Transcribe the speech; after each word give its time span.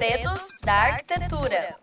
Segredos 0.00 0.48
da 0.64 0.72
Arquitetura. 0.72 1.76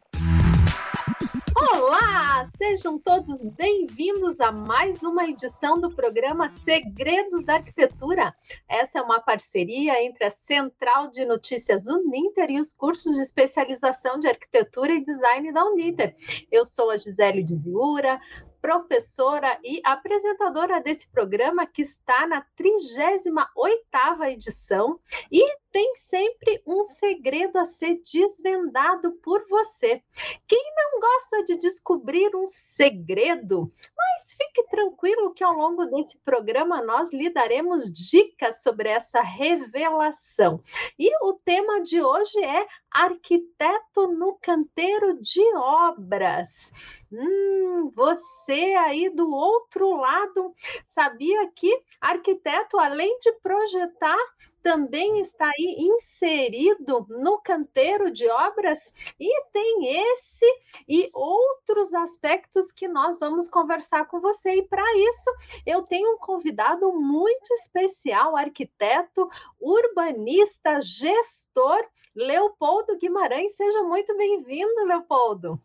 Olá! 1.56 2.48
Sejam 2.58 2.98
todos 2.98 3.44
bem-vindos 3.44 4.40
a 4.40 4.52
mais 4.52 5.04
uma 5.04 5.26
edição 5.26 5.80
do 5.80 5.92
programa 5.92 6.50
Segredos 6.50 7.46
da 7.46 7.56
Arquitetura. 7.56 8.34
Essa 8.68 8.98
é 8.98 9.02
uma 9.04 9.20
parceria 9.20 10.04
entre 10.04 10.26
a 10.26 10.32
Central 10.32 11.12
de 11.12 11.26
Notícias 11.26 11.86
Uninter 11.86 12.50
e 12.50 12.60
os 12.60 12.74
cursos 12.74 13.18
de 13.18 13.22
especialização 13.22 14.20
de 14.20 14.28
arquitetura 14.28 14.94
e 14.94 15.06
design 15.06 15.52
da 15.52 15.64
Uninter. 15.64 16.16
Eu 16.52 16.66
sou 16.66 16.90
a 16.90 16.98
Gisele 16.98 17.44
Diziura, 17.44 18.20
professora 18.68 19.58
e 19.64 19.80
apresentadora 19.82 20.82
desse 20.82 21.08
programa 21.08 21.66
que 21.66 21.82
está 21.82 22.28
na 22.28 22.46
38ª 22.60 24.30
edição 24.30 25.00
e 25.32 25.42
tem 25.72 25.96
sempre 25.96 26.62
um 26.68 26.86
segredo 26.86 27.58
a 27.60 27.64
ser 27.64 28.02
desvendado 28.04 29.14
por 29.24 29.48
você. 29.48 30.02
Quem 30.46 30.64
não 30.76 31.00
gosta 31.00 31.46
de 31.46 31.58
descobrir 31.60 32.36
um 32.36 32.46
segredo? 32.48 33.72
Mas 33.96 34.34
fique 34.34 34.68
tranquilo 34.70 35.34
que 35.34 35.44
ao 35.44 35.54
longo 35.54 35.86
desse 35.86 36.18
programa 36.18 36.82
nós 36.82 37.10
lhe 37.14 37.30
daremos 37.30 37.90
dicas 37.90 38.64
sobre 38.64 38.90
essa 38.90 39.22
revelação. 39.22 40.62
E 41.00 41.10
o 41.24 41.34
tema 41.34 41.82
de 41.84 42.02
hoje 42.02 42.44
é 42.44 42.68
arquiteto 42.92 44.08
no 44.08 44.38
canteiro 44.42 45.22
de 45.22 45.42
obras. 45.56 47.04
Hum, 47.12 47.92
você 47.96 48.76
aí 48.76 49.10
do 49.10 49.32
outro 49.32 49.96
lado 49.96 50.54
sabia 50.86 51.50
que 51.52 51.82
arquiteto, 52.02 52.78
além 52.78 53.18
de 53.20 53.32
projetar, 53.34 54.18
também 54.62 55.20
está 55.20 55.46
aí 55.46 55.76
inserido 55.78 57.06
no 57.10 57.40
canteiro 57.40 58.12
de 58.12 58.28
obras 58.28 59.14
e 59.20 59.44
tem 59.52 60.02
esse 60.02 60.46
e 60.88 61.10
outros 61.14 61.94
aspectos 61.94 62.72
que 62.72 62.88
nós 62.88 63.18
vamos 63.20 63.50
conversar 63.50 64.06
com 64.06 64.20
você. 64.20 64.56
E 64.56 64.64
para 64.64 64.86
isso, 64.98 65.30
eu 65.66 65.84
tenho 65.84 66.16
um 66.16 66.18
convidado 66.18 66.92
muito 66.94 67.54
especial, 67.54 68.36
arquiteto, 68.36 69.30
urbanista, 69.60 70.82
gestor, 70.82 71.84
Leopoldo 72.16 72.98
Guimarães. 72.98 73.56
Seja 73.56 73.84
muito 73.84 74.16
bem-vindo, 74.16 74.86
Leopoldo. 74.86 75.60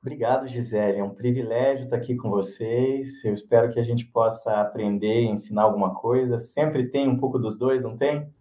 Obrigado, 0.00 0.46
Gisele. 0.46 0.98
É 0.98 1.04
um 1.04 1.14
privilégio 1.14 1.84
estar 1.84 1.96
aqui 1.96 2.14
com 2.14 2.30
vocês. 2.30 3.24
Eu 3.24 3.34
espero 3.34 3.72
que 3.72 3.80
a 3.80 3.82
gente 3.82 4.06
possa 4.06 4.60
aprender 4.60 5.22
e 5.22 5.28
ensinar 5.28 5.62
alguma 5.62 5.94
coisa. 5.94 6.38
Sempre 6.38 6.88
tem 6.88 7.08
um 7.08 7.18
pouco 7.18 7.40
dos 7.40 7.58
dois, 7.58 7.82
não 7.82 7.96
tem? 7.96 8.32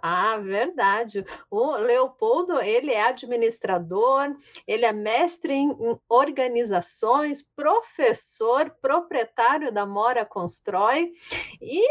Ah, 0.00 0.36
verdade. 0.38 1.24
O 1.50 1.72
Leopoldo, 1.76 2.60
ele 2.60 2.92
é 2.92 3.02
administrador, 3.02 4.36
ele 4.66 4.84
é 4.84 4.92
mestre 4.92 5.52
em, 5.52 5.70
em 5.70 6.00
organizações, 6.08 7.42
professor, 7.42 8.70
proprietário 8.80 9.72
da 9.72 9.84
Mora 9.84 10.24
Constrói 10.24 11.10
e 11.60 11.84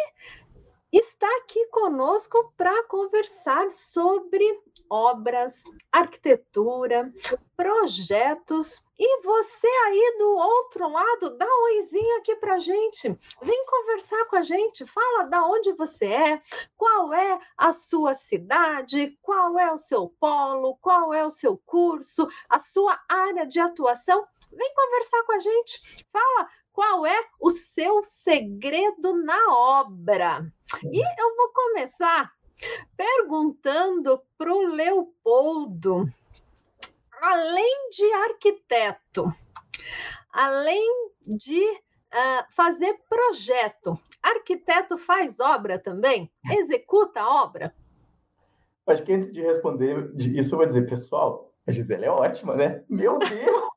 está 0.92 1.28
aqui 1.38 1.66
conosco 1.68 2.54
para 2.56 2.84
conversar 2.84 3.72
sobre 3.72 4.44
obras, 4.90 5.64
arquitetura, 5.92 7.14
projetos. 7.56 8.86
E 8.98 9.22
você 9.22 9.68
aí 9.68 10.16
do 10.18 10.30
outro 10.30 10.88
lado, 10.90 11.38
dá 11.38 11.46
um 11.46 11.64
oizinho 11.66 12.18
aqui 12.18 12.36
para 12.38 12.60
gente. 12.60 13.18
Vem 13.42 13.66
conversar 13.66 14.26
com 14.26 14.38
a 14.38 14.42
gente. 14.42 14.86
Fala 14.86 15.28
da 15.28 15.46
onde 15.46 15.74
você 15.74 16.06
é, 16.06 16.42
qual 16.76 17.14
é 17.14 17.40
a 17.58 17.74
sua 17.74 18.14
cidade, 18.14 19.18
qual 19.22 19.60
é 19.60 19.72
o 19.72 19.78
seu 19.78 20.10
polo, 20.20 20.78
qual 20.78 21.14
é 21.14 21.26
o 21.26 21.32
seu 21.32 21.58
curso, 21.66 22.28
a 22.50 22.60
sua 22.60 22.98
área 23.10 23.46
de 23.46 23.60
atuação. 23.60 24.26
Vem 24.52 24.74
conversar 24.74 25.24
com 25.24 25.34
a 25.34 25.40
gente. 25.40 26.06
Fala 26.12 26.50
qual 26.72 27.06
é 27.06 27.28
o 27.42 27.50
seu 27.50 28.04
segredo 28.04 29.14
na 29.24 29.52
obra. 29.52 30.46
E 30.84 31.00
eu 31.00 31.36
vou 31.36 31.50
começar 31.54 32.32
perguntando 32.96 34.22
para 34.38 34.54
o 34.54 34.68
Leopoldo, 34.68 36.12
além 37.22 37.90
de 37.92 38.14
arquiteto, 38.14 39.34
além 40.32 41.12
de 41.26 41.64
uh, 41.64 42.46
fazer 42.56 43.00
projeto, 43.10 43.98
arquiteto 44.22 44.98
faz 44.98 45.40
obra 45.40 45.80
também? 45.80 46.32
Executa 46.52 47.26
obra? 47.26 47.74
Acho 48.86 49.04
que 49.04 49.14
antes 49.14 49.32
de 49.32 49.42
responder 49.42 50.12
isso, 50.18 50.54
eu 50.54 50.58
vou 50.58 50.68
dizer, 50.68 50.88
pessoal, 50.88 51.54
a 51.66 51.72
Gisele 51.72 52.06
é 52.06 52.12
ótima, 52.12 52.56
né? 52.56 52.84
Meu 52.90 53.18
Deus! 53.20 53.72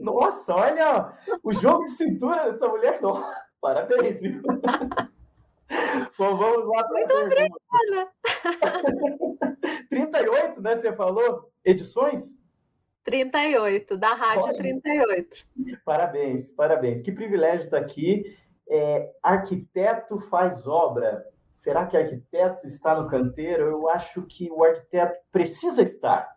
Nossa, 0.00 0.54
olha 0.54 1.16
o 1.42 1.52
jogo 1.52 1.84
de 1.84 1.92
cintura 1.92 2.50
dessa 2.50 2.68
mulher. 2.68 3.00
Parabéns, 3.60 4.20
viu? 4.20 4.42
Bom, 6.18 6.36
vamos 6.36 6.66
lá. 6.68 6.88
Muito 6.90 7.14
obrigada. 7.14 8.12
38, 9.88 10.62
né? 10.62 10.76
Você 10.76 10.92
falou? 10.92 11.50
Edições? 11.64 12.36
38, 13.04 13.96
da 13.96 14.14
Rádio 14.14 14.44
Olha, 14.44 14.58
38. 14.58 15.28
Parabéns, 15.84 16.52
parabéns. 16.52 17.02
Que 17.02 17.12
privilégio 17.12 17.64
estar 17.64 17.78
aqui. 17.78 18.36
É, 18.68 19.10
arquiteto 19.22 20.20
faz 20.20 20.66
obra. 20.66 21.24
Será 21.52 21.84
que 21.84 21.96
arquiteto 21.96 22.66
está 22.66 22.98
no 22.98 23.08
canteiro? 23.08 23.64
Eu 23.64 23.88
acho 23.90 24.22
que 24.22 24.50
o 24.50 24.64
arquiteto 24.64 25.18
precisa 25.30 25.82
estar. 25.82 26.28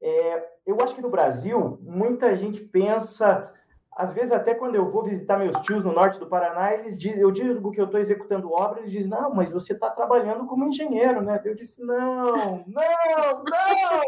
É, 0.00 0.48
eu 0.66 0.80
acho 0.80 0.94
que 0.94 1.02
no 1.02 1.10
Brasil, 1.10 1.78
muita 1.82 2.34
gente 2.36 2.60
pensa 2.60 3.52
às 3.96 4.12
vezes, 4.12 4.32
até 4.32 4.54
quando 4.54 4.74
eu 4.74 4.88
vou 4.90 5.04
visitar 5.04 5.38
meus 5.38 5.56
tios 5.60 5.84
no 5.84 5.92
norte 5.92 6.18
do 6.18 6.26
Paraná, 6.26 6.74
eles 6.74 6.98
dizem, 6.98 7.20
eu 7.20 7.30
digo 7.30 7.70
que 7.70 7.80
eu 7.80 7.84
estou 7.84 8.00
executando 8.00 8.50
obra, 8.50 8.80
eles 8.80 8.90
dizem, 8.90 9.08
não, 9.08 9.32
mas 9.32 9.52
você 9.52 9.72
está 9.72 9.88
trabalhando 9.88 10.46
como 10.46 10.66
engenheiro, 10.66 11.22
né? 11.22 11.40
Eu 11.44 11.54
disse, 11.54 11.80
não, 11.84 12.64
não, 12.66 13.44
não! 13.44 14.02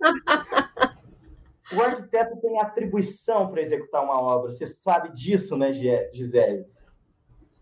o 1.76 1.82
arquiteto 1.82 2.36
tem 2.40 2.60
atribuição 2.60 3.50
para 3.50 3.60
executar 3.60 4.04
uma 4.04 4.20
obra, 4.20 4.52
você 4.52 4.66
sabe 4.66 5.12
disso, 5.12 5.56
né, 5.56 5.72
Gisele? 5.72 6.66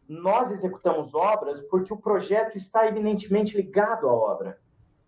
Nós 0.07 0.51
executamos 0.51 1.15
obras 1.15 1.63
porque 1.63 1.95
o 1.95 1.97
projeto 1.97 2.59
está 2.59 2.87
eminentemente 2.87 3.57
ligado 3.57 4.07
à 4.07 4.13
obra. 4.13 4.59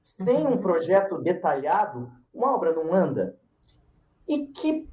Sem 0.01 0.47
um 0.47 0.53
uhum. 0.53 0.59
projeto 0.59 1.19
detalhado, 1.19 2.11
uma 2.33 2.55
obra 2.55 2.73
não 2.73 2.95
anda. 2.95 3.37
E 4.27 4.47
que 4.47 4.89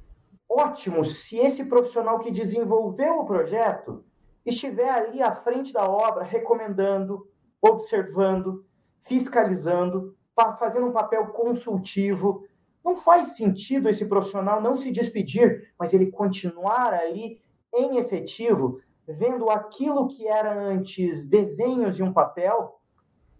ótimo 0.50 1.04
se 1.04 1.38
esse 1.38 1.64
profissional 1.66 2.18
que 2.18 2.32
desenvolveu 2.32 3.20
o 3.20 3.24
projeto 3.24 4.04
estiver 4.44 4.90
ali 4.90 5.22
à 5.22 5.32
frente 5.32 5.72
da 5.72 5.88
obra, 5.88 6.24
recomendando, 6.24 7.28
observando, 7.62 8.64
fiscalizando, 8.98 10.16
fazendo 10.58 10.86
um 10.86 10.92
papel 10.92 11.28
consultivo. 11.28 12.44
Não 12.84 12.96
faz 12.96 13.36
sentido 13.36 13.88
esse 13.88 14.06
profissional 14.06 14.60
não 14.60 14.76
se 14.76 14.90
despedir, 14.90 15.72
mas 15.78 15.92
ele 15.92 16.10
continuar 16.10 16.94
ali 16.94 17.40
em 17.72 17.98
efetivo, 17.98 18.80
vendo 19.06 19.50
aquilo 19.50 20.08
que 20.08 20.26
era 20.26 20.52
antes 20.52 21.28
desenhos 21.28 21.94
de 21.94 22.02
um 22.02 22.12
papel 22.12 22.80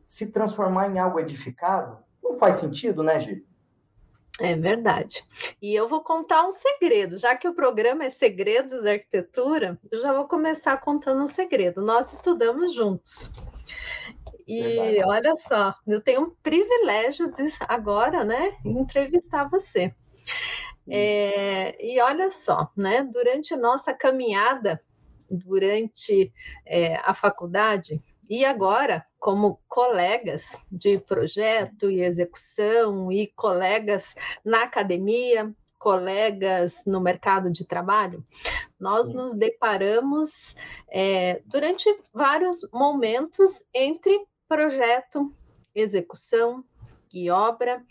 se 0.07 0.27
transformar 0.27 0.91
em 0.91 0.99
algo 0.99 1.19
edificado. 1.19 1.99
Não 2.23 2.37
faz 2.37 2.57
sentido, 2.57 3.03
né, 3.03 3.19
Gi? 3.19 3.45
É 4.39 4.55
verdade. 4.55 5.25
E 5.61 5.75
eu 5.75 5.89
vou 5.89 6.03
contar 6.03 6.47
um 6.47 6.53
segredo, 6.53 7.19
já 7.19 7.37
que 7.37 7.49
o 7.49 7.55
programa 7.55 8.05
é 8.05 8.11
Segredos 8.11 8.85
da 8.85 8.93
Arquitetura, 8.93 9.79
eu 9.91 10.01
já 10.01 10.13
vou 10.13 10.27
começar 10.27 10.77
contando 10.79 11.23
um 11.23 11.27
segredo. 11.27 11.83
Nós 11.83 12.13
estudamos 12.13 12.75
juntos. 12.75 13.33
E 14.47 14.63
verdade. 14.63 15.05
olha 15.05 15.37
só, 15.37 15.75
eu 15.87 16.01
tenho 16.01 16.23
um 16.23 16.31
privilégio 16.43 17.31
de 17.33 17.53
agora, 17.69 18.25
né, 18.25 18.57
entrevistar 18.65 19.49
você. 19.49 19.95
É, 20.89 21.77
e 21.85 22.01
olha 22.01 22.31
só, 22.31 22.71
né, 22.77 23.05
durante 23.05 23.55
a 23.55 23.57
nossa 23.57 23.95
caminhada, 23.95 24.83
durante 25.31 26.33
é, 26.67 26.97
a 26.97 27.15
faculdade, 27.15 28.03
e 28.31 28.45
agora, 28.45 29.05
como 29.19 29.61
colegas 29.67 30.57
de 30.71 30.99
projeto 30.99 31.91
e 31.91 32.01
execução 32.01 33.11
e 33.11 33.27
colegas 33.27 34.15
na 34.45 34.63
academia, 34.63 35.53
colegas 35.81 36.85
no 36.87 37.01
mercado 37.01 37.51
de 37.51 37.65
trabalho, 37.65 38.25
nós 38.79 39.11
nos 39.11 39.33
deparamos 39.33 40.55
é, 40.89 41.43
durante 41.45 41.93
vários 42.15 42.61
momentos 42.73 43.65
entre 43.75 44.25
projeto, 44.49 45.35
execução 45.75 46.63
e 47.13 47.31
obra. 47.31 47.85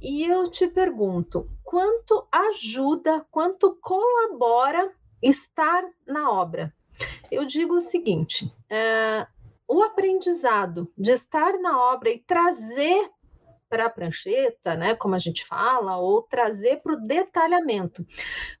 E 0.00 0.24
eu 0.24 0.50
te 0.50 0.66
pergunto, 0.68 1.50
quanto 1.62 2.26
ajuda, 2.32 3.26
quanto 3.30 3.76
colabora 3.82 4.90
estar 5.20 5.84
na 6.06 6.30
obra? 6.30 6.72
Eu 7.30 7.44
digo 7.44 7.74
o 7.74 7.80
seguinte: 7.80 8.46
uh, 8.46 9.35
o 9.68 9.82
aprendizado 9.82 10.90
de 10.96 11.12
estar 11.12 11.58
na 11.58 11.80
obra 11.92 12.10
e 12.10 12.18
trazer 12.20 13.10
para 13.68 13.86
a 13.86 13.90
prancheta, 13.90 14.76
né, 14.76 14.94
como 14.94 15.14
a 15.14 15.18
gente 15.18 15.44
fala, 15.44 15.96
ou 15.98 16.22
trazer 16.22 16.80
para 16.82 16.94
o 16.94 17.00
detalhamento. 17.00 18.06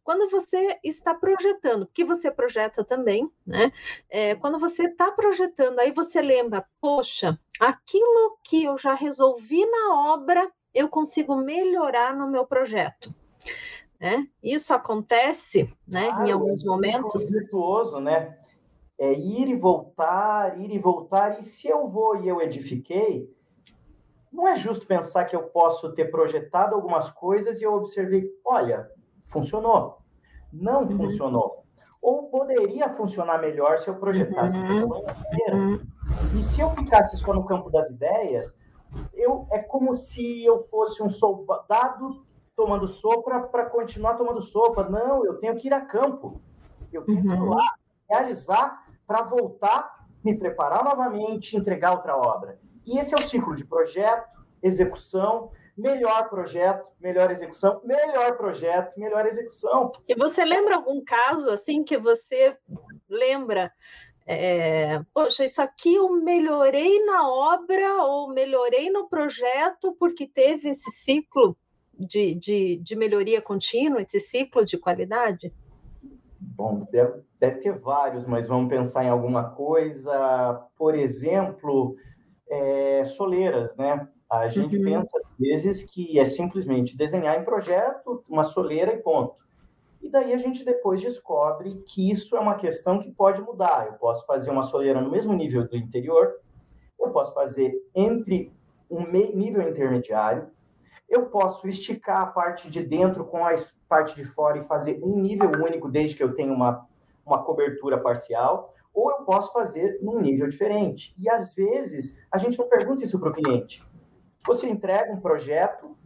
Quando 0.02 0.28
você 0.28 0.78
está 0.82 1.14
projetando, 1.14 1.86
porque 1.86 2.04
você 2.04 2.30
projeta 2.30 2.84
também, 2.84 3.30
né? 3.46 3.72
É, 4.10 4.34
quando 4.34 4.58
você 4.58 4.86
está 4.86 5.12
projetando, 5.12 5.78
aí 5.78 5.92
você 5.92 6.20
lembra, 6.20 6.66
poxa, 6.80 7.38
aquilo 7.60 8.38
que 8.42 8.64
eu 8.64 8.76
já 8.76 8.94
resolvi 8.94 9.64
na 9.64 10.12
obra, 10.12 10.50
eu 10.74 10.88
consigo 10.88 11.36
melhorar 11.36 12.14
no 12.14 12.28
meu 12.28 12.44
projeto. 12.44 13.14
Né? 13.98 14.26
Isso 14.42 14.74
acontece, 14.74 15.72
né, 15.88 16.08
em 16.26 16.32
alguns 16.32 16.62
momentos. 16.62 17.32
É 17.32 17.38
virtuoso, 17.38 17.98
né? 17.98 18.38
É 18.98 19.12
ir 19.12 19.48
e 19.48 19.54
voltar, 19.54 20.58
ir 20.58 20.70
e 20.70 20.78
voltar. 20.78 21.38
E 21.38 21.42
se 21.42 21.68
eu 21.68 21.88
vou 21.88 22.20
e 22.22 22.28
eu 22.28 22.40
edifiquei, 22.40 23.30
não 24.32 24.46
é 24.46 24.56
justo 24.56 24.86
pensar 24.86 25.24
que 25.24 25.34
eu 25.34 25.44
posso 25.44 25.94
ter 25.94 26.10
projetado 26.10 26.74
algumas 26.74 27.10
coisas 27.10 27.60
e 27.60 27.64
eu 27.64 27.74
observei, 27.74 28.30
olha, 28.44 28.90
funcionou. 29.24 29.98
Não 30.52 30.82
uhum. 30.82 30.96
funcionou. 30.96 31.64
Ou 32.02 32.24
poderia 32.24 32.90
funcionar 32.90 33.40
melhor 33.40 33.78
se 33.78 33.88
eu 33.88 33.96
projetasse 33.96 34.56
uhum. 34.56 34.88
Uhum. 35.50 35.80
E 36.34 36.42
se 36.42 36.60
eu 36.60 36.70
ficasse 36.70 37.16
só 37.16 37.32
no 37.32 37.44
campo 37.44 37.70
das 37.70 37.88
ideias, 37.90 38.56
eu 39.12 39.46
é 39.50 39.58
como 39.58 39.94
se 39.96 40.44
eu 40.44 40.64
fosse 40.70 41.02
um 41.02 41.10
soldado 41.10 42.24
tomando 42.54 42.86
sopa 42.86 43.40
para 43.40 43.66
continuar 43.66 44.14
tomando 44.14 44.40
sopa. 44.40 44.88
Não, 44.88 45.24
eu 45.24 45.38
tenho 45.38 45.56
que 45.56 45.68
ir 45.68 45.72
a 45.72 45.80
campo. 45.80 46.40
Eu 46.92 47.04
tenho 47.04 47.22
que 47.22 47.28
ir 47.28 47.40
uhum. 47.40 47.50
lá, 47.50 47.74
realizar 48.08 48.85
para 49.06 49.22
voltar, 49.22 50.06
me 50.24 50.36
preparar 50.36 50.84
novamente, 50.84 51.56
entregar 51.56 51.92
outra 51.92 52.16
obra. 52.16 52.58
E 52.86 52.98
esse 52.98 53.14
é 53.14 53.16
o 53.18 53.28
ciclo 53.28 53.54
de 53.54 53.64
projeto, 53.64 54.28
execução, 54.62 55.50
melhor 55.76 56.28
projeto, 56.28 56.90
melhor 57.00 57.30
execução, 57.30 57.80
melhor 57.84 58.36
projeto, 58.36 58.98
melhor 58.98 59.26
execução. 59.26 59.92
E 60.08 60.14
você 60.14 60.44
lembra 60.44 60.76
algum 60.76 61.04
caso 61.04 61.50
assim 61.50 61.84
que 61.84 61.98
você 61.98 62.56
lembra? 63.08 63.72
É, 64.28 65.00
poxa, 65.14 65.44
isso 65.44 65.62
aqui 65.62 65.94
eu 65.94 66.10
melhorei 66.10 67.04
na 67.04 67.28
obra 67.28 68.02
ou 68.02 68.28
melhorei 68.32 68.90
no 68.90 69.08
projeto 69.08 69.94
porque 70.00 70.26
teve 70.26 70.70
esse 70.70 70.90
ciclo 70.90 71.56
de, 71.96 72.34
de, 72.34 72.76
de 72.78 72.96
melhoria 72.96 73.40
contínua, 73.40 74.02
esse 74.02 74.18
ciclo 74.18 74.64
de 74.64 74.76
qualidade? 74.76 75.52
Bom, 76.40 76.86
deve, 76.90 77.22
deve 77.38 77.58
ter 77.58 77.78
vários, 77.78 78.26
mas 78.26 78.48
vamos 78.48 78.68
pensar 78.68 79.04
em 79.04 79.08
alguma 79.08 79.50
coisa. 79.50 80.62
Por 80.76 80.94
exemplo, 80.94 81.96
é, 82.48 83.04
soleiras, 83.04 83.76
né? 83.76 84.08
A 84.28 84.48
gente 84.48 84.76
uhum. 84.76 84.84
pensa, 84.84 85.10
às 85.18 85.38
vezes, 85.38 85.84
que 85.84 86.18
é 86.18 86.24
simplesmente 86.24 86.96
desenhar 86.96 87.38
em 87.38 87.44
projeto 87.44 88.24
uma 88.28 88.42
soleira 88.42 88.92
e 88.92 88.98
ponto. 88.98 89.36
E 90.02 90.08
daí 90.08 90.32
a 90.32 90.38
gente 90.38 90.64
depois 90.64 91.00
descobre 91.00 91.82
que 91.86 92.10
isso 92.10 92.36
é 92.36 92.40
uma 92.40 92.56
questão 92.56 92.98
que 92.98 93.10
pode 93.10 93.40
mudar. 93.40 93.86
Eu 93.86 93.94
posso 93.94 94.26
fazer 94.26 94.50
uma 94.50 94.62
soleira 94.62 95.00
no 95.00 95.10
mesmo 95.10 95.32
nível 95.32 95.66
do 95.66 95.76
interior, 95.76 96.34
eu 96.98 97.10
posso 97.10 97.32
fazer 97.34 97.72
entre 97.94 98.52
um 98.90 99.04
nível 99.10 99.68
intermediário, 99.68 100.48
eu 101.08 101.26
posso 101.26 101.66
esticar 101.66 102.22
a 102.22 102.26
parte 102.26 102.70
de 102.70 102.82
dentro 102.82 103.24
com 103.24 103.44
a 103.44 103.54
parte 103.88 104.14
de 104.14 104.24
fora 104.24 104.58
e 104.58 104.64
fazer 104.64 105.00
um 105.02 105.20
nível 105.20 105.50
único, 105.50 105.88
desde 105.88 106.16
que 106.16 106.22
eu 106.22 106.34
tenha 106.34 106.52
uma, 106.52 106.86
uma 107.26 107.42
cobertura 107.42 107.98
parcial, 107.98 108.72
ou 108.94 109.10
eu 109.10 109.18
posso 109.24 109.52
fazer 109.52 109.98
num 110.00 110.20
nível 110.20 110.48
diferente. 110.48 111.14
E 111.18 111.28
às 111.28 111.54
vezes 111.54 112.16
a 112.30 112.38
gente 112.38 112.58
não 112.58 112.68
pergunta 112.68 113.04
isso 113.04 113.18
para 113.18 113.30
o 113.30 113.32
cliente. 113.32 113.84
Você 114.46 114.68
entrega 114.68 115.12
um 115.12 115.20
projeto 115.20 115.96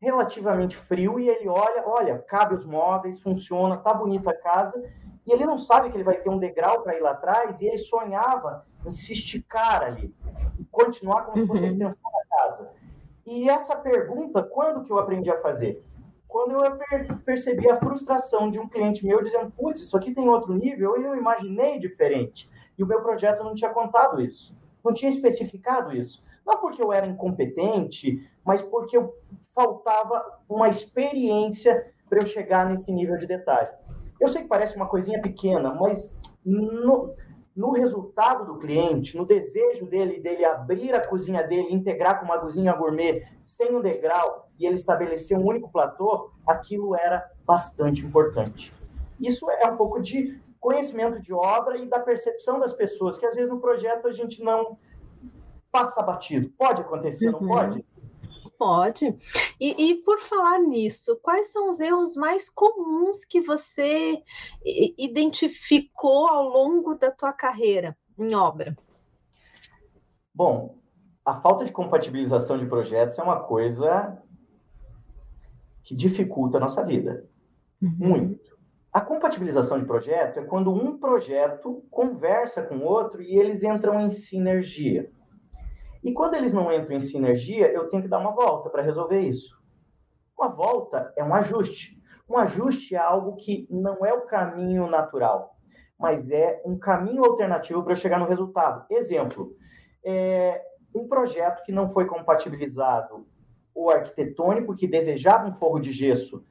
relativamente 0.00 0.76
frio 0.76 1.18
e 1.18 1.28
ele 1.28 1.48
olha, 1.48 1.82
olha, 1.84 2.18
cabe 2.20 2.54
os 2.54 2.64
móveis, 2.64 3.20
funciona, 3.20 3.76
tá 3.76 3.92
bonita 3.92 4.30
a 4.30 4.34
casa, 4.34 4.82
e 5.26 5.32
ele 5.32 5.44
não 5.44 5.58
sabe 5.58 5.90
que 5.90 5.96
ele 5.96 6.04
vai 6.04 6.16
ter 6.16 6.30
um 6.30 6.38
degrau 6.38 6.82
para 6.82 6.96
ir 6.96 7.00
lá 7.00 7.10
atrás, 7.10 7.60
e 7.60 7.66
ele 7.66 7.76
sonhava 7.76 8.64
em 8.86 8.92
se 8.92 9.12
esticar 9.12 9.82
ali, 9.82 10.14
e 10.58 10.64
continuar 10.66 11.24
como 11.24 11.38
se 11.38 11.46
fosse 11.46 11.64
a 11.64 11.66
uhum. 11.66 11.72
extensão 11.72 12.10
da 12.10 12.36
casa. 12.36 12.70
E 13.26 13.50
essa 13.50 13.76
pergunta, 13.76 14.42
quando 14.42 14.82
que 14.84 14.92
eu 14.92 14.98
aprendi 14.98 15.30
a 15.30 15.36
fazer? 15.42 15.84
Quando 16.28 16.62
eu 16.62 16.78
percebi 17.24 17.70
a 17.70 17.80
frustração 17.80 18.50
de 18.50 18.58
um 18.58 18.68
cliente 18.68 19.04
meu 19.04 19.22
dizendo, 19.22 19.50
putz, 19.50 19.80
isso 19.80 19.96
aqui 19.96 20.14
tem 20.14 20.28
outro 20.28 20.52
nível, 20.54 20.94
eu 20.96 21.16
imaginei 21.16 21.78
diferente. 21.78 22.50
E 22.76 22.82
o 22.84 22.86
meu 22.86 23.00
projeto 23.00 23.42
não 23.42 23.54
tinha 23.54 23.70
contado 23.70 24.20
isso, 24.20 24.54
não 24.84 24.92
tinha 24.92 25.10
especificado 25.10 25.96
isso. 25.96 26.22
Não 26.46 26.60
porque 26.60 26.82
eu 26.82 26.92
era 26.92 27.06
incompetente, 27.06 28.30
mas 28.44 28.60
porque 28.60 28.96
eu 28.96 29.14
faltava 29.54 30.40
uma 30.48 30.68
experiência 30.68 31.92
para 32.08 32.20
eu 32.20 32.26
chegar 32.26 32.66
nesse 32.66 32.92
nível 32.92 33.16
de 33.16 33.26
detalhe. 33.26 33.70
Eu 34.20 34.28
sei 34.28 34.42
que 34.42 34.48
parece 34.48 34.76
uma 34.76 34.86
coisinha 34.86 35.20
pequena, 35.20 35.72
mas 35.74 36.18
no, 36.44 37.14
no 37.58 37.72
resultado 37.72 38.44
do 38.44 38.56
cliente, 38.56 39.16
no 39.16 39.26
desejo 39.26 39.84
dele 39.84 40.20
dele 40.20 40.44
abrir 40.44 40.94
a 40.94 41.04
cozinha 41.04 41.42
dele, 41.42 41.74
integrar 41.74 42.20
com 42.20 42.24
uma 42.24 42.38
cozinha 42.38 42.72
gourmet 42.72 43.26
sem 43.42 43.74
um 43.74 43.80
degrau 43.80 44.48
e 44.56 44.64
ele 44.64 44.76
estabelecer 44.76 45.36
um 45.36 45.44
único 45.44 45.68
platô, 45.68 46.30
aquilo 46.46 46.94
era 46.94 47.28
bastante 47.44 48.06
importante. 48.06 48.72
Isso 49.20 49.50
é 49.50 49.66
um 49.66 49.76
pouco 49.76 50.00
de 50.00 50.40
conhecimento 50.60 51.20
de 51.20 51.34
obra 51.34 51.76
e 51.76 51.86
da 51.86 51.98
percepção 51.98 52.60
das 52.60 52.72
pessoas, 52.72 53.18
que 53.18 53.26
às 53.26 53.34
vezes 53.34 53.50
no 53.50 53.58
projeto 53.58 54.06
a 54.06 54.12
gente 54.12 54.40
não 54.40 54.78
passa 55.72 56.00
batido. 56.00 56.50
Pode 56.56 56.82
acontecer, 56.82 57.32
não 57.32 57.40
uhum. 57.40 57.48
pode? 57.48 57.84
Pode. 58.58 59.16
E, 59.60 59.90
e, 59.90 59.94
por 60.02 60.18
falar 60.18 60.58
nisso, 60.58 61.20
quais 61.22 61.52
são 61.52 61.68
os 61.68 61.78
erros 61.78 62.16
mais 62.16 62.48
comuns 62.48 63.24
que 63.24 63.40
você 63.40 64.20
identificou 64.98 66.26
ao 66.26 66.48
longo 66.48 66.96
da 66.96 67.12
tua 67.12 67.32
carreira 67.32 67.96
em 68.18 68.34
obra? 68.34 68.76
Bom, 70.34 70.76
a 71.24 71.40
falta 71.40 71.64
de 71.64 71.70
compatibilização 71.70 72.58
de 72.58 72.66
projetos 72.66 73.16
é 73.16 73.22
uma 73.22 73.40
coisa 73.44 74.20
que 75.84 75.94
dificulta 75.94 76.56
a 76.56 76.60
nossa 76.60 76.84
vida. 76.84 77.28
Uhum. 77.80 77.96
Muito. 77.96 78.58
A 78.92 79.00
compatibilização 79.00 79.78
de 79.78 79.84
projeto 79.84 80.40
é 80.40 80.44
quando 80.44 80.72
um 80.72 80.98
projeto 80.98 81.84
conversa 81.90 82.62
com 82.62 82.78
o 82.78 82.84
outro 82.84 83.22
e 83.22 83.38
eles 83.38 83.62
entram 83.62 84.00
em 84.00 84.10
sinergia. 84.10 85.12
E 86.02 86.12
quando 86.12 86.34
eles 86.34 86.52
não 86.52 86.72
entram 86.72 86.96
em 86.96 87.00
sinergia, 87.00 87.70
eu 87.72 87.88
tenho 87.88 88.02
que 88.02 88.08
dar 88.08 88.18
uma 88.18 88.32
volta 88.32 88.70
para 88.70 88.82
resolver 88.82 89.20
isso. 89.20 89.58
Uma 90.38 90.48
volta 90.48 91.12
é 91.16 91.24
um 91.24 91.34
ajuste. 91.34 92.00
Um 92.28 92.36
ajuste 92.36 92.94
é 92.94 92.98
algo 92.98 93.36
que 93.36 93.66
não 93.70 94.04
é 94.04 94.12
o 94.12 94.26
caminho 94.26 94.86
natural, 94.88 95.56
mas 95.98 96.30
é 96.30 96.62
um 96.64 96.78
caminho 96.78 97.24
alternativo 97.24 97.82
para 97.82 97.94
chegar 97.94 98.18
no 98.18 98.28
resultado. 98.28 98.86
Exemplo, 98.90 99.56
é 100.04 100.62
um 100.94 101.08
projeto 101.08 101.62
que 101.64 101.72
não 101.72 101.88
foi 101.88 102.06
compatibilizado 102.06 103.26
o 103.74 103.90
arquitetônico, 103.90 104.74
que 104.74 104.86
desejava 104.86 105.48
um 105.48 105.52
forro 105.52 105.78
de 105.78 105.92
gesso 105.92 106.44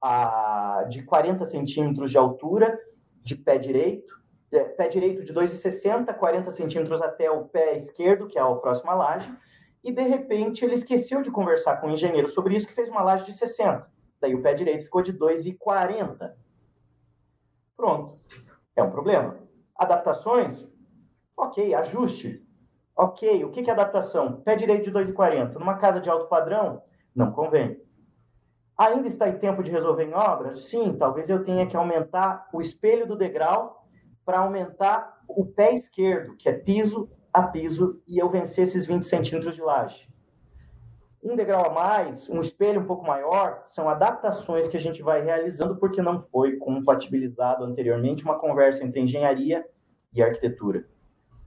a, 0.00 0.84
de 0.88 1.02
40 1.04 1.46
centímetros 1.46 2.10
de 2.10 2.18
altura, 2.18 2.78
de 3.22 3.36
pé 3.36 3.56
direito, 3.56 4.21
é, 4.52 4.64
pé 4.64 4.88
direito 4.88 5.24
de 5.24 5.32
2,60, 5.32 6.14
40 6.14 6.50
centímetros 6.50 7.00
até 7.00 7.30
o 7.30 7.44
pé 7.44 7.76
esquerdo, 7.76 8.26
que 8.26 8.38
é 8.38 8.42
a 8.42 8.54
próxima 8.54 8.94
laje, 8.94 9.34
e 9.82 9.90
de 9.90 10.02
repente 10.02 10.64
ele 10.64 10.74
esqueceu 10.74 11.22
de 11.22 11.30
conversar 11.30 11.80
com 11.80 11.88
o 11.88 11.90
engenheiro 11.90 12.28
sobre 12.28 12.56
isso, 12.56 12.66
que 12.66 12.74
fez 12.74 12.88
uma 12.88 13.02
laje 13.02 13.24
de 13.24 13.32
60. 13.32 13.90
Daí 14.20 14.34
o 14.34 14.42
pé 14.42 14.54
direito 14.54 14.84
ficou 14.84 15.02
de 15.02 15.12
2,40. 15.12 16.32
Pronto. 17.76 18.20
É 18.76 18.82
um 18.82 18.90
problema. 18.90 19.38
Adaptações? 19.74 20.70
Ok. 21.36 21.74
Ajuste? 21.74 22.46
Ok. 22.94 23.44
O 23.44 23.50
que 23.50 23.68
é 23.68 23.72
adaptação? 23.72 24.40
Pé 24.42 24.54
direito 24.54 24.84
de 24.84 24.92
2,40. 24.92 25.54
Numa 25.54 25.76
casa 25.76 26.00
de 26.00 26.08
alto 26.08 26.28
padrão? 26.28 26.82
Não 27.14 27.32
convém. 27.32 27.82
Ainda 28.78 29.08
está 29.08 29.28
em 29.28 29.36
tempo 29.38 29.62
de 29.62 29.70
resolver 29.70 30.04
em 30.04 30.14
obras? 30.14 30.64
Sim, 30.64 30.96
talvez 30.96 31.28
eu 31.28 31.44
tenha 31.44 31.66
que 31.66 31.76
aumentar 31.76 32.48
o 32.52 32.60
espelho 32.60 33.06
do 33.06 33.16
degrau 33.16 33.81
para 34.24 34.40
aumentar 34.40 35.20
o 35.28 35.44
pé 35.44 35.72
esquerdo, 35.72 36.36
que 36.36 36.48
é 36.48 36.52
piso 36.52 37.10
a 37.32 37.42
piso, 37.42 38.02
e 38.06 38.18
eu 38.18 38.28
vencer 38.28 38.64
esses 38.64 38.86
20 38.86 39.04
centímetros 39.04 39.54
de 39.54 39.62
laje. 39.62 40.08
Um 41.24 41.36
degrau 41.36 41.64
a 41.64 41.72
mais, 41.72 42.28
um 42.28 42.40
espelho 42.40 42.80
um 42.80 42.86
pouco 42.86 43.06
maior, 43.06 43.62
são 43.64 43.88
adaptações 43.88 44.68
que 44.68 44.76
a 44.76 44.80
gente 44.80 45.02
vai 45.02 45.22
realizando 45.22 45.76
porque 45.76 46.02
não 46.02 46.18
foi 46.18 46.56
compatibilizado 46.56 47.64
anteriormente 47.64 48.24
uma 48.24 48.38
conversa 48.38 48.84
entre 48.84 49.00
engenharia 49.00 49.64
e 50.12 50.22
arquitetura. 50.22 50.84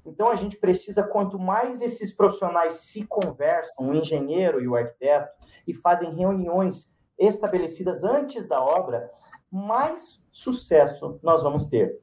Então 0.06 0.30
a 0.30 0.36
gente 0.36 0.58
precisa, 0.58 1.04
quanto 1.04 1.38
mais 1.38 1.82
esses 1.82 2.14
profissionais 2.14 2.76
se 2.76 3.06
conversam, 3.06 3.90
o 3.90 3.94
engenheiro 3.94 4.62
e 4.62 4.68
o 4.68 4.76
arquiteto, 4.76 5.30
e 5.68 5.74
fazem 5.74 6.16
reuniões 6.16 6.94
estabelecidas 7.18 8.04
antes 8.04 8.48
da 8.48 8.62
obra, 8.62 9.10
mais 9.52 10.24
sucesso 10.32 11.20
nós 11.24 11.44
vamos 11.44 11.66
ter. 11.66 12.00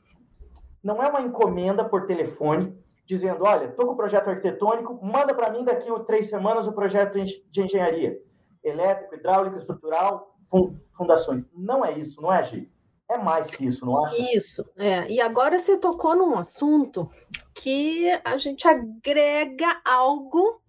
Não 0.83 1.03
é 1.03 1.09
uma 1.09 1.23
encomenda 1.23 1.85
por 1.85 2.07
telefone 2.07 2.77
dizendo: 3.07 3.45
olha, 3.45 3.67
estou 3.67 3.87
com 3.87 3.93
o 3.93 3.97
projeto 3.97 4.29
arquitetônico, 4.29 4.99
manda 5.03 5.35
para 5.35 5.51
mim 5.51 5.65
daqui 5.65 5.89
a 5.91 5.99
três 6.01 6.29
semanas 6.29 6.67
o 6.67 6.73
projeto 6.73 7.19
de 7.23 7.63
engenharia 7.63 8.21
elétrico, 8.63 9.15
hidráulico, 9.15 9.59
estrutural, 9.59 10.37
fundações. 10.97 11.45
Não 11.53 11.85
é 11.85 11.99
isso, 11.99 12.21
não 12.21 12.33
é, 12.33 12.43
Gi? 12.43 12.71
É 13.11 13.19
mais 13.19 13.49
que 13.49 13.67
isso, 13.67 13.85
não 13.85 14.05
acha? 14.05 14.17
Isso, 14.35 14.65
é. 14.77 15.07
E 15.11 15.21
agora 15.21 15.59
você 15.59 15.77
tocou 15.77 16.15
num 16.15 16.39
assunto 16.39 17.11
que 17.55 18.09
a 18.25 18.37
gente 18.39 18.67
agrega 18.67 19.81
algo 19.85 20.63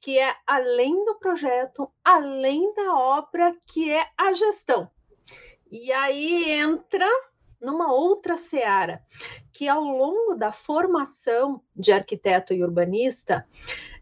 que 0.00 0.18
é 0.18 0.34
além 0.46 1.04
do 1.04 1.14
projeto, 1.14 1.88
além 2.04 2.74
da 2.74 2.94
obra, 2.94 3.56
que 3.66 3.90
é 3.90 4.06
a 4.18 4.32
gestão. 4.32 4.90
E 5.70 5.92
aí 5.92 6.50
entra 6.50 7.08
numa 7.64 7.92
outra 7.92 8.36
seara, 8.36 9.02
que 9.52 9.68
ao 9.68 9.82
longo 9.82 10.34
da 10.34 10.52
formação 10.52 11.62
de 11.74 11.92
arquiteto 11.92 12.52
e 12.52 12.62
urbanista, 12.62 13.46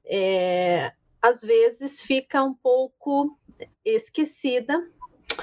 é, 0.04 0.92
às 1.20 1.40
vezes 1.40 2.00
fica 2.00 2.42
um 2.42 2.52
pouco 2.52 3.38
esquecida. 3.84 4.86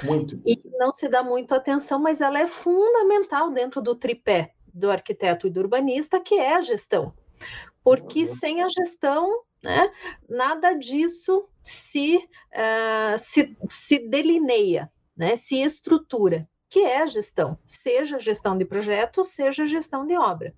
Muito 0.03 0.35
e 0.45 0.55
não 0.77 0.91
se 0.91 1.07
dá 1.07 1.23
muito 1.23 1.55
atenção, 1.55 1.99
mas 1.99 2.21
ela 2.21 2.39
é 2.39 2.47
fundamental 2.47 3.49
dentro 3.51 3.81
do 3.81 3.95
tripé 3.95 4.53
do 4.73 4.91
arquiteto 4.91 5.47
e 5.47 5.49
do 5.49 5.61
urbanista, 5.61 6.19
que 6.19 6.35
é 6.35 6.55
a 6.55 6.61
gestão. 6.61 7.13
Porque 7.83 8.27
sem 8.27 8.61
a 8.61 8.67
gestão, 8.69 9.41
né, 9.63 9.91
nada 10.29 10.73
disso 10.73 11.47
se, 11.63 12.17
uh, 12.17 13.17
se, 13.17 13.57
se 13.69 13.99
delineia, 13.99 14.91
né, 15.15 15.35
se 15.35 15.61
estrutura, 15.61 16.47
que 16.69 16.81
é 16.81 17.01
a 17.01 17.07
gestão, 17.07 17.57
seja 17.65 18.17
a 18.17 18.19
gestão 18.19 18.55
de 18.55 18.63
projeto, 18.63 19.23
seja 19.23 19.63
a 19.63 19.65
gestão 19.65 20.05
de 20.05 20.15
obra. 20.15 20.53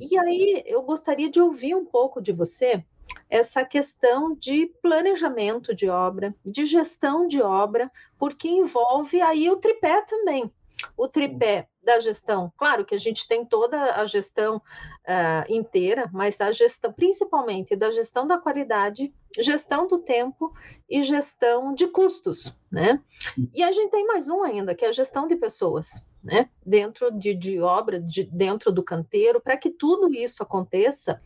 E 0.00 0.18
aí 0.18 0.62
eu 0.66 0.82
gostaria 0.82 1.30
de 1.30 1.40
ouvir 1.40 1.74
um 1.74 1.84
pouco 1.84 2.20
de 2.20 2.30
você 2.30 2.84
essa 3.30 3.64
questão 3.64 4.34
de 4.34 4.66
planejamento 4.82 5.74
de 5.74 5.88
obra, 5.88 6.34
de 6.44 6.64
gestão 6.66 7.26
de 7.26 7.40
obra, 7.40 7.90
porque 8.18 8.48
envolve 8.48 9.20
aí 9.20 9.50
o 9.50 9.56
tripé 9.56 10.02
também. 10.02 10.52
O 10.96 11.08
tripé. 11.08 11.68
Da 11.84 12.00
gestão, 12.00 12.52
claro 12.56 12.84
que 12.84 12.94
a 12.94 12.98
gente 12.98 13.28
tem 13.28 13.44
toda 13.44 13.94
a 13.94 14.06
gestão 14.06 14.56
uh, 14.56 15.52
inteira, 15.52 16.08
mas 16.12 16.40
a 16.40 16.50
gestão, 16.52 16.92
principalmente 16.92 17.76
da 17.76 17.90
gestão 17.90 18.26
da 18.26 18.38
qualidade, 18.38 19.12
gestão 19.38 19.86
do 19.86 19.98
tempo 19.98 20.52
e 20.88 21.02
gestão 21.02 21.74
de 21.74 21.86
custos, 21.86 22.60
né? 22.70 23.00
E 23.52 23.62
a 23.62 23.72
gente 23.72 23.90
tem 23.90 24.06
mais 24.06 24.28
um 24.28 24.42
ainda, 24.42 24.74
que 24.74 24.84
é 24.84 24.88
a 24.88 24.92
gestão 24.92 25.26
de 25.26 25.36
pessoas 25.36 26.08
né, 26.24 26.48
dentro 26.64 27.10
de, 27.10 27.34
de 27.34 27.60
obra, 27.60 28.00
de, 28.00 28.24
dentro 28.24 28.72
do 28.72 28.82
canteiro, 28.82 29.40
para 29.40 29.58
que 29.58 29.68
tudo 29.68 30.12
isso 30.14 30.42
aconteça, 30.42 31.20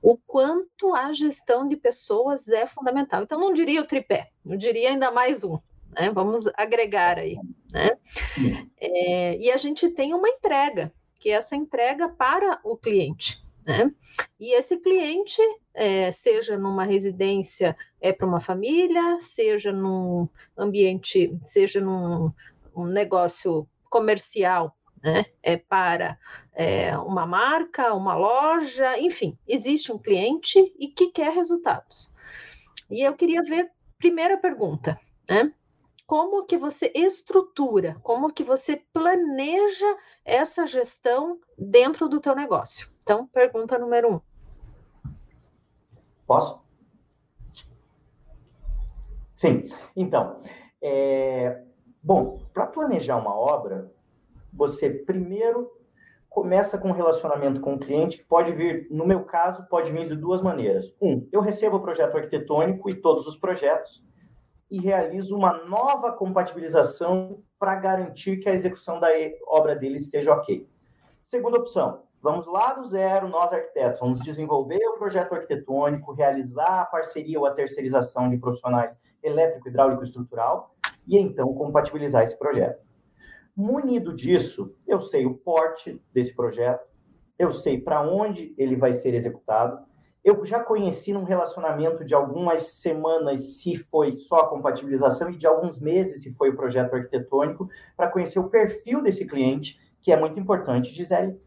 o 0.00 0.16
quanto 0.16 0.94
a 0.94 1.12
gestão 1.12 1.66
de 1.66 1.76
pessoas 1.76 2.46
é 2.48 2.64
fundamental. 2.64 3.22
Então, 3.22 3.40
não 3.40 3.52
diria 3.52 3.80
o 3.80 3.86
tripé, 3.86 4.30
eu 4.46 4.56
diria 4.56 4.90
ainda 4.90 5.10
mais 5.10 5.42
um. 5.42 5.58
Né? 5.98 6.10
Vamos 6.10 6.46
agregar 6.56 7.18
aí. 7.18 7.36
Né? 7.72 7.96
É, 8.78 9.36
e 9.38 9.50
a 9.50 9.56
gente 9.56 9.88
tem 9.90 10.14
uma 10.14 10.28
entrega, 10.28 10.92
que 11.18 11.30
é 11.30 11.32
essa 11.32 11.56
entrega 11.56 12.08
para 12.08 12.60
o 12.62 12.76
cliente. 12.76 13.42
Né? 13.64 13.90
E 14.38 14.54
esse 14.54 14.76
cliente, 14.76 15.40
é, 15.74 16.12
seja 16.12 16.56
numa 16.56 16.84
residência 16.84 17.76
é 18.00 18.12
para 18.12 18.26
uma 18.26 18.40
família, 18.40 19.18
seja 19.20 19.72
num 19.72 20.28
ambiente, 20.56 21.36
seja 21.44 21.80
num 21.80 22.30
um 22.76 22.84
negócio 22.84 23.66
comercial, 23.88 24.76
né? 25.02 25.24
É 25.42 25.56
para 25.56 26.18
é, 26.52 26.96
uma 26.98 27.26
marca, 27.26 27.94
uma 27.94 28.14
loja, 28.14 28.98
enfim, 28.98 29.38
existe 29.46 29.90
um 29.90 29.98
cliente 29.98 30.58
e 30.78 30.88
que 30.88 31.10
quer 31.10 31.32
resultados. 31.32 32.14
E 32.90 33.02
eu 33.02 33.14
queria 33.14 33.42
ver, 33.42 33.70
primeira 33.98 34.36
pergunta, 34.36 34.98
né? 35.28 35.52
Como 36.06 36.44
que 36.46 36.56
você 36.56 36.92
estrutura, 36.94 37.96
como 38.02 38.32
que 38.32 38.44
você 38.44 38.76
planeja 38.92 39.96
essa 40.24 40.66
gestão 40.66 41.40
dentro 41.58 42.08
do 42.08 42.20
teu 42.20 42.34
negócio? 42.34 42.88
Então, 43.02 43.26
pergunta 43.26 43.78
número 43.78 44.14
um. 44.14 44.20
Posso? 46.26 46.60
Sim. 49.34 49.64
Então, 49.96 50.40
é, 50.80 51.62
Bom, 52.06 52.38
para 52.54 52.68
planejar 52.68 53.16
uma 53.16 53.36
obra, 53.36 53.92
você 54.52 54.88
primeiro 54.88 55.68
começa 56.28 56.78
com 56.78 56.90
um 56.90 56.92
relacionamento 56.92 57.60
com 57.60 57.74
o 57.74 57.78
cliente, 57.80 58.18
que 58.18 58.24
pode 58.24 58.52
vir, 58.52 58.86
no 58.92 59.04
meu 59.04 59.24
caso, 59.24 59.66
pode 59.68 59.90
vir 59.90 60.06
de 60.06 60.14
duas 60.14 60.40
maneiras. 60.40 60.94
Um, 61.02 61.26
eu 61.32 61.40
recebo 61.40 61.78
o 61.78 61.82
projeto 61.82 62.16
arquitetônico 62.16 62.88
e 62.88 62.94
todos 62.94 63.26
os 63.26 63.36
projetos 63.36 64.04
e 64.70 64.80
realizo 64.80 65.36
uma 65.36 65.64
nova 65.64 66.12
compatibilização 66.12 67.42
para 67.58 67.76
garantir 67.76 68.38
que 68.38 68.48
a 68.48 68.54
execução 68.54 68.98
da 68.98 69.08
obra 69.46 69.76
dele 69.76 69.96
esteja 69.96 70.32
ok. 70.32 70.68
Segunda 71.22 71.58
opção, 71.58 72.02
vamos 72.20 72.46
lá 72.46 72.72
do 72.74 72.84
zero, 72.84 73.28
nós 73.28 73.52
arquitetos, 73.52 74.00
vamos 74.00 74.20
desenvolver 74.20 74.84
o 74.88 74.98
projeto 74.98 75.34
arquitetônico, 75.34 76.12
realizar 76.12 76.80
a 76.80 76.86
parceria 76.86 77.38
ou 77.38 77.46
a 77.46 77.52
terceirização 77.52 78.28
de 78.28 78.38
profissionais 78.38 79.00
elétrico, 79.22 79.68
hidráulico 79.68 80.02
e 80.02 80.06
estrutural 80.06 80.74
e 81.06 81.16
então 81.18 81.52
compatibilizar 81.54 82.22
esse 82.22 82.38
projeto. 82.38 82.84
Munido 83.56 84.14
disso, 84.14 84.74
eu 84.86 85.00
sei 85.00 85.24
o 85.24 85.34
porte 85.34 86.02
desse 86.12 86.34
projeto, 86.34 86.86
eu 87.38 87.50
sei 87.50 87.80
para 87.80 88.02
onde 88.02 88.54
ele 88.58 88.76
vai 88.76 88.92
ser 88.92 89.14
executado. 89.14 89.84
Eu 90.26 90.44
já 90.44 90.58
conheci 90.58 91.12
num 91.12 91.22
relacionamento 91.22 92.04
de 92.04 92.12
algumas 92.12 92.62
semanas 92.80 93.60
se 93.60 93.76
foi 93.76 94.16
só 94.16 94.40
a 94.40 94.48
compatibilização 94.48 95.30
e 95.30 95.36
de 95.36 95.46
alguns 95.46 95.78
meses 95.78 96.20
se 96.20 96.34
foi 96.34 96.50
o 96.50 96.56
projeto 96.56 96.94
arquitetônico, 96.94 97.68
para 97.96 98.10
conhecer 98.10 98.40
o 98.40 98.50
perfil 98.50 99.00
desse 99.00 99.24
cliente, 99.24 99.78
que 100.02 100.10
é 100.10 100.18
muito 100.18 100.40
importante, 100.40 100.92
Gisele. 100.92 101.40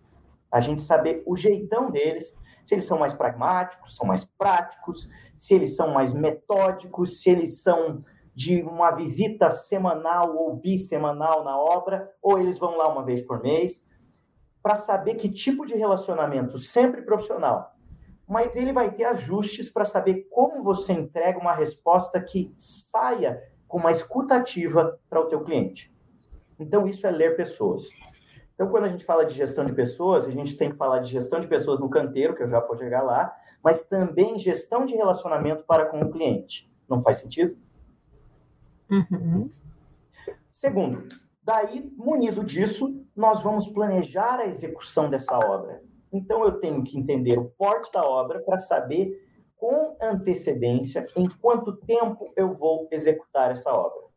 A 0.50 0.62
gente 0.62 0.82
saber 0.82 1.22
o 1.26 1.36
jeitão 1.36 1.92
deles, 1.92 2.34
se 2.64 2.74
eles 2.74 2.86
são 2.86 2.98
mais 2.98 3.12
pragmáticos, 3.12 3.98
são 3.98 4.08
mais 4.08 4.24
práticos, 4.24 5.10
se 5.36 5.54
eles 5.54 5.76
são 5.76 5.94
mais 5.94 6.14
metódicos, 6.14 7.22
se 7.22 7.30
eles 7.30 7.62
são 7.62 8.00
de 8.34 8.64
uma 8.64 8.92
visita 8.92 9.52
semanal 9.52 10.38
ou 10.38 10.56
bissemanal 10.56 11.44
na 11.44 11.60
obra, 11.60 12.10
ou 12.22 12.40
eles 12.40 12.58
vão 12.58 12.78
lá 12.78 12.88
uma 12.88 13.04
vez 13.04 13.20
por 13.20 13.44
mês, 13.44 13.86
para 14.64 14.76
saber 14.76 15.16
que 15.16 15.28
tipo 15.28 15.66
de 15.66 15.76
relacionamento, 15.76 16.58
sempre 16.58 17.02
profissional, 17.02 17.76
mas 18.30 18.56
ele 18.56 18.72
vai 18.72 18.92
ter 18.92 19.06
ajustes 19.06 19.72
para 19.72 19.84
saber 19.84 20.28
como 20.30 20.64
você 20.64 20.94
entrega 20.94 21.40
uma 21.40 21.56
resposta 21.56 22.22
que 22.22 22.54
saia 22.56 23.42
com 23.68 23.80
uma 23.80 23.92
escutativa 23.92 25.00
para 25.10 25.20
o 25.20 25.26
teu 25.26 25.44
cliente. 25.44 25.92
Então, 26.60 26.88
isso 26.88 27.08
é 27.08 27.12
ler 27.12 27.36
pessoas. 27.36 27.90
Então, 28.54 28.70
quando 28.70 28.84
a 28.84 28.88
gente 28.88 29.04
fala 29.04 29.26
de 29.26 29.34
gestão 29.34 29.66
de 29.66 29.74
pessoas, 29.74 30.26
a 30.26 30.30
gente 30.30 30.56
tem 30.56 30.70
que 30.70 30.78
falar 30.78 31.00
de 31.00 31.10
gestão 31.10 31.40
de 31.40 31.48
pessoas 31.48 31.80
no 31.80 31.90
canteiro, 31.90 32.36
que 32.36 32.44
eu 32.44 32.50
já 32.50 32.60
vou 32.60 32.78
chegar 32.78 33.02
lá, 33.02 33.36
mas 33.64 33.84
também 33.84 34.38
gestão 34.38 34.86
de 34.86 34.96
relacionamento 34.96 35.64
para 35.64 35.88
com 35.88 36.00
o 36.00 36.12
cliente. 36.12 36.72
Não 36.88 37.02
faz 37.02 37.18
sentido? 37.18 37.58
Uhum. 38.92 39.50
Segundo, 40.48 41.08
daí, 41.42 41.92
munido 41.98 42.44
disso, 42.44 43.04
nós 43.16 43.42
vamos 43.42 43.68
planejar 43.68 44.40
a 44.40 44.46
execução 44.46 45.10
dessa 45.10 45.36
obra. 45.36 45.82
Então, 46.12 46.44
eu 46.44 46.60
tenho 46.60 46.84
que 46.84 46.98
entender 46.98 47.38
o 47.38 47.50
porte 47.52 47.92
da 47.92 48.04
obra 48.04 48.40
para 48.42 48.58
saber 48.58 49.28
com 49.56 49.98
antecedência 50.02 51.06
em 51.16 51.28
quanto 51.28 51.76
tempo 51.76 52.32
eu 52.36 52.54
vou 52.54 52.88
executar 52.92 53.52
essa 53.52 53.72
obra. 53.74 54.10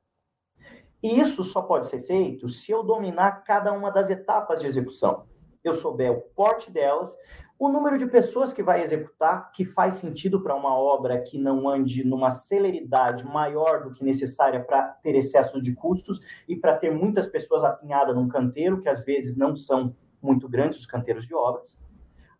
E 1.02 1.18
isso 1.18 1.42
só 1.42 1.60
pode 1.60 1.88
ser 1.88 2.02
feito 2.02 2.48
se 2.48 2.70
eu 2.70 2.84
dominar 2.84 3.42
cada 3.42 3.72
uma 3.72 3.90
das 3.90 4.08
etapas 4.08 4.60
de 4.60 4.68
execução. 4.68 5.26
Eu 5.64 5.74
souber 5.74 6.12
o 6.12 6.20
porte 6.20 6.70
delas, 6.70 7.16
o 7.58 7.68
número 7.68 7.98
de 7.98 8.06
pessoas 8.06 8.52
que 8.52 8.62
vai 8.62 8.82
executar, 8.82 9.50
que 9.52 9.64
faz 9.64 9.96
sentido 9.96 10.42
para 10.42 10.54
uma 10.54 10.76
obra 10.76 11.20
que 11.22 11.38
não 11.38 11.68
ande 11.68 12.04
numa 12.04 12.30
celeridade 12.30 13.24
maior 13.24 13.82
do 13.82 13.92
que 13.92 14.04
necessária 14.04 14.62
para 14.62 14.82
ter 14.82 15.14
excesso 15.16 15.60
de 15.60 15.74
custos 15.74 16.20
e 16.48 16.56
para 16.56 16.76
ter 16.76 16.90
muitas 16.90 17.26
pessoas 17.26 17.64
apinhadas 17.64 18.14
num 18.14 18.28
canteiro, 18.28 18.80
que 18.80 18.88
às 18.88 19.04
vezes 19.04 19.36
não 19.36 19.54
são 19.54 19.94
muito 20.22 20.48
grandes 20.48 20.78
os 20.78 20.86
canteiros 20.86 21.26
de 21.26 21.34
obras. 21.34 21.78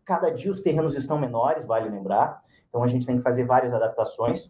Cada 0.05 0.29
dia 0.29 0.51
os 0.51 0.61
terrenos 0.61 0.95
estão 0.95 1.17
menores, 1.17 1.65
vale 1.65 1.89
lembrar. 1.89 2.41
Então 2.69 2.83
a 2.83 2.87
gente 2.87 3.05
tem 3.05 3.17
que 3.17 3.23
fazer 3.23 3.45
várias 3.45 3.73
adaptações 3.73 4.49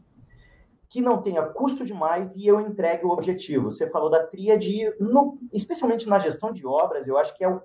que 0.89 1.01
não 1.01 1.21
tenha 1.21 1.41
custo 1.41 1.83
demais 1.83 2.35
e 2.35 2.45
eu 2.45 2.61
entregue 2.61 3.03
o 3.03 3.09
objetivo. 3.09 3.71
Você 3.71 3.89
falou 3.89 4.11
da 4.11 4.27
tríade, 4.27 4.93
no, 4.99 5.39
especialmente 5.51 6.07
na 6.07 6.19
gestão 6.19 6.51
de 6.53 6.67
obras, 6.67 7.07
eu 7.07 7.17
acho 7.17 7.35
que 7.35 7.43
é 7.43 7.49
o 7.49 7.61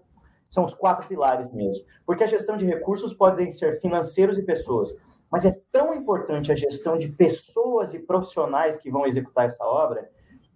são 0.51 0.65
os 0.65 0.75
quatro 0.75 1.07
pilares 1.07 1.53
mesmo. 1.53 1.85
Porque 2.07 2.25
a 2.25 2.27
gestão 2.27 2.57
de 2.57 2.67
recursos 2.67 3.13
podem 3.13 3.51
ser 3.51 3.81
financeiros 3.81 4.39
e 4.39 4.43
pessoas, 4.43 4.95
mas 5.31 5.45
é 5.45 5.61
tão 5.71 5.95
importante 5.95 6.51
a 6.51 6.55
gestão 6.55 6.97
de 6.97 7.09
pessoas 7.09 7.93
e 7.93 7.99
profissionais 7.99 8.79
que 8.79 8.91
vão 8.91 9.07
executar 9.07 9.45
essa 9.45 9.65
obra 9.65 10.11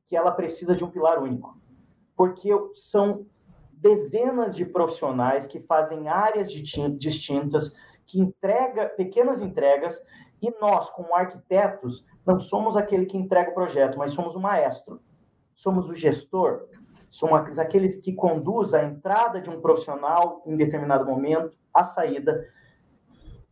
que 0.07 0.17
ela 0.17 0.33
precisa 0.33 0.75
de 0.75 0.85
um 0.85 0.91
pilar 0.91 1.23
único. 1.23 1.59
Porque 2.17 2.51
são 2.75 3.27
dezenas 3.83 4.55
de 4.55 4.65
profissionais 4.65 5.49
que 5.49 5.59
fazem 5.59 6.09
áreas 6.09 6.51
distintas, 6.53 7.75
que 8.07 8.21
entrega 8.21 8.89
pequenas 8.89 9.41
entregas, 9.41 10.01
e 10.41 10.51
nós, 10.61 10.89
como 10.91 11.15
arquitetos, 11.15 12.05
não 12.25 12.39
somos 12.39 12.77
aquele 12.77 13.07
que 13.07 13.17
entrega 13.19 13.51
o 13.51 13.55
projeto, 13.55 13.99
mas 13.99 14.13
somos 14.13 14.37
o 14.37 14.41
maestro, 14.41 15.03
somos 15.53 15.91
o 15.91 15.95
gestor, 15.95 16.69
somos 17.11 17.59
aqueles 17.59 17.97
que 17.97 18.13
conduz 18.13 18.73
a 18.73 18.85
entrada 18.85 19.41
de 19.41 19.51
um 19.51 19.61
profissional 19.61 20.43
em 20.47 20.57
determinado 20.57 21.05
momento, 21.05 21.57
a 21.75 21.83
saída, 21.83 22.47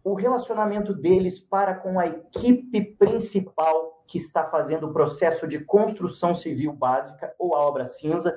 o 0.03 0.15
relacionamento 0.15 0.95
deles 0.95 1.41
para 1.41 1.75
com 1.75 1.99
a 1.99 2.07
equipe 2.07 2.97
principal 2.97 4.05
que 4.07 4.19
está 4.19 4.45
fazendo 4.45 4.87
o 4.87 4.93
processo 4.93 5.47
de 5.47 5.65
construção 5.65 6.35
civil 6.35 6.73
básica 6.73 7.35
ou 7.39 7.55
a 7.55 7.61
obra 7.61 7.85
cinza, 7.85 8.35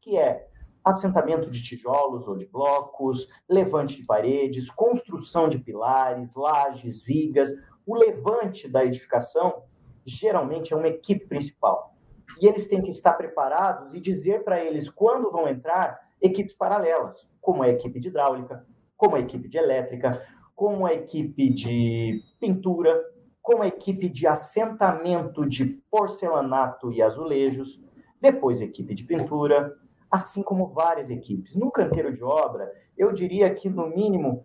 que 0.00 0.16
é 0.16 0.48
assentamento 0.84 1.50
de 1.50 1.62
tijolos 1.62 2.26
ou 2.26 2.36
de 2.36 2.46
blocos, 2.46 3.28
levante 3.48 3.96
de 3.96 4.04
paredes, 4.04 4.70
construção 4.70 5.48
de 5.48 5.58
pilares, 5.58 6.34
lajes, 6.34 7.02
vigas. 7.02 7.50
O 7.86 7.96
levante 7.96 8.68
da 8.68 8.84
edificação 8.84 9.62
geralmente 10.04 10.72
é 10.72 10.76
uma 10.76 10.88
equipe 10.88 11.26
principal. 11.26 11.94
E 12.40 12.46
eles 12.46 12.68
têm 12.68 12.82
que 12.82 12.90
estar 12.90 13.14
preparados 13.14 13.94
e 13.94 14.00
dizer 14.00 14.44
para 14.44 14.62
eles 14.62 14.88
quando 14.88 15.30
vão 15.30 15.48
entrar 15.48 15.98
equipes 16.20 16.54
paralelas, 16.54 17.28
como 17.40 17.62
a 17.62 17.68
equipe 17.68 17.98
de 18.00 18.08
hidráulica, 18.08 18.66
como 18.96 19.16
a 19.16 19.20
equipe 19.20 19.48
de 19.48 19.58
elétrica, 19.58 20.22
como 20.54 20.86
a 20.86 20.92
equipe 20.92 21.48
de 21.50 22.22
pintura, 22.40 23.00
como 23.40 23.62
a 23.62 23.68
equipe 23.68 24.08
de 24.08 24.26
assentamento 24.26 25.46
de 25.48 25.64
porcelanato 25.90 26.92
e 26.92 27.00
azulejos, 27.00 27.80
depois 28.20 28.60
equipe 28.60 28.94
de 28.94 29.04
pintura, 29.04 29.74
assim 30.10 30.42
como 30.42 30.68
várias 30.68 31.10
equipes. 31.10 31.54
No 31.54 31.70
canteiro 31.70 32.12
de 32.12 32.22
obra, 32.22 32.72
eu 32.96 33.12
diria 33.12 33.52
que, 33.54 33.68
no 33.68 33.88
mínimo, 33.88 34.44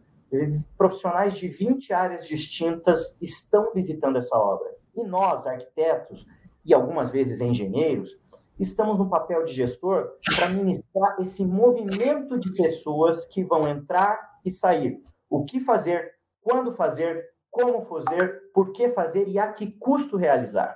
profissionais 0.77 1.36
de 1.36 1.48
20 1.48 1.93
áreas 1.93 2.27
distintas 2.27 3.15
estão 3.22 3.72
visitando 3.74 4.17
essa 4.17 4.36
obra. 4.38 4.74
E 4.96 5.03
nós, 5.03 5.48
arquitetos, 5.48 6.25
e 6.65 6.74
algumas 6.74 7.10
vezes 7.10 7.41
engenheiros, 7.41 8.17
estamos 8.60 8.98
no 8.98 9.10
papel 9.10 9.43
de 9.43 9.53
gestor 9.53 10.12
para 10.36 10.50
ministrar 10.50 11.17
esse 11.20 11.46
movimento 11.46 12.39
de 12.39 12.55
pessoas 12.55 13.25
que 13.25 13.43
vão 13.43 13.67
entrar 13.67 14.39
e 14.46 14.51
sair. 14.51 15.01
O 15.29 15.43
que 15.43 15.60
fazer, 15.60 16.13
quando 16.41 16.72
fazer, 16.72 17.24
como 17.50 17.82
fazer, 17.82 18.51
por 18.53 18.72
que 18.72 18.89
fazer 18.89 19.27
e 19.27 19.38
a 19.38 19.51
que 19.51 19.72
custo 19.72 20.17
realizar. 20.17 20.75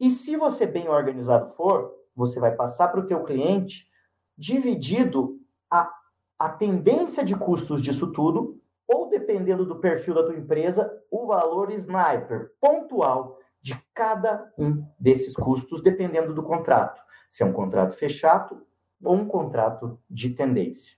E 0.00 0.10
se 0.10 0.36
você 0.36 0.66
bem 0.66 0.88
organizado 0.88 1.54
for, 1.54 1.94
você 2.14 2.40
vai 2.40 2.54
passar 2.54 2.88
para 2.88 3.00
o 3.00 3.06
teu 3.06 3.22
cliente 3.24 3.90
dividido 4.36 5.38
a, 5.70 5.90
a 6.38 6.48
tendência 6.48 7.24
de 7.24 7.36
custos 7.36 7.82
disso 7.82 8.12
tudo, 8.12 8.60
ou 8.86 9.08
dependendo 9.08 9.64
do 9.64 9.76
perfil 9.76 10.14
da 10.14 10.24
tua 10.24 10.36
empresa, 10.36 10.92
o 11.10 11.26
valor 11.26 11.70
sniper 11.72 12.52
pontual 12.60 13.38
de 13.60 13.80
cada 13.94 14.52
um 14.58 14.84
desses 14.98 15.34
custos, 15.34 15.82
dependendo 15.82 16.34
do 16.34 16.42
contrato. 16.42 17.00
Se 17.30 17.42
é 17.42 17.46
um 17.46 17.52
contrato 17.52 17.94
fechado 17.94 18.66
ou 19.02 19.14
um 19.14 19.26
contrato 19.26 19.98
de 20.10 20.30
tendência. 20.30 20.96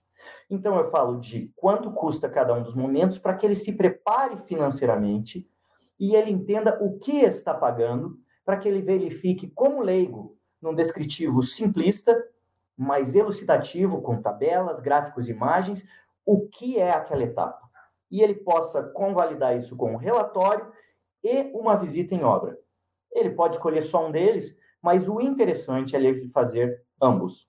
Então, 0.49 0.77
eu 0.77 0.91
falo 0.91 1.21
de 1.21 1.53
quanto 1.55 1.93
custa 1.93 2.29
cada 2.29 2.55
um 2.55 2.63
dos 2.63 2.75
momentos 2.75 3.19
para 3.19 3.35
que 3.35 3.47
ele 3.47 3.55
se 3.55 3.73
prepare 3.77 4.39
financeiramente 4.39 5.49
e 6.01 6.15
ele 6.15 6.31
entenda 6.31 6.79
o 6.83 6.99
que 6.99 7.19
está 7.21 7.55
pagando, 7.55 8.19
para 8.45 8.57
que 8.57 8.69
ele 8.69 8.83
verifique 8.83 9.49
como 9.51 9.83
leigo 9.83 10.37
num 10.65 10.75
descritivo 10.75 11.43
simplista, 11.43 12.27
mas 12.75 13.15
elucidativo, 13.15 14.01
com 14.01 14.23
tabelas, 14.23 14.81
gráficos, 14.81 15.29
imagens, 15.29 15.87
o 16.25 16.49
que 16.49 16.79
é 16.79 16.91
aquela 16.91 17.23
etapa. 17.23 17.61
E 18.11 18.23
ele 18.23 18.35
possa 18.35 18.83
convalidar 18.83 19.55
isso 19.55 19.77
com 19.77 19.93
um 19.93 19.97
relatório 19.97 20.73
e 21.23 21.51
uma 21.53 21.77
visita 21.77 22.15
em 22.15 22.25
obra. 22.25 22.59
Ele 23.13 23.31
pode 23.31 23.57
escolher 23.57 23.83
só 23.83 24.07
um 24.07 24.11
deles, 24.11 24.57
mas 24.81 25.07
o 25.07 25.21
interessante 25.21 25.95
é 25.95 25.99
ele 25.99 26.29
fazer 26.29 26.83
ambos. 27.01 27.47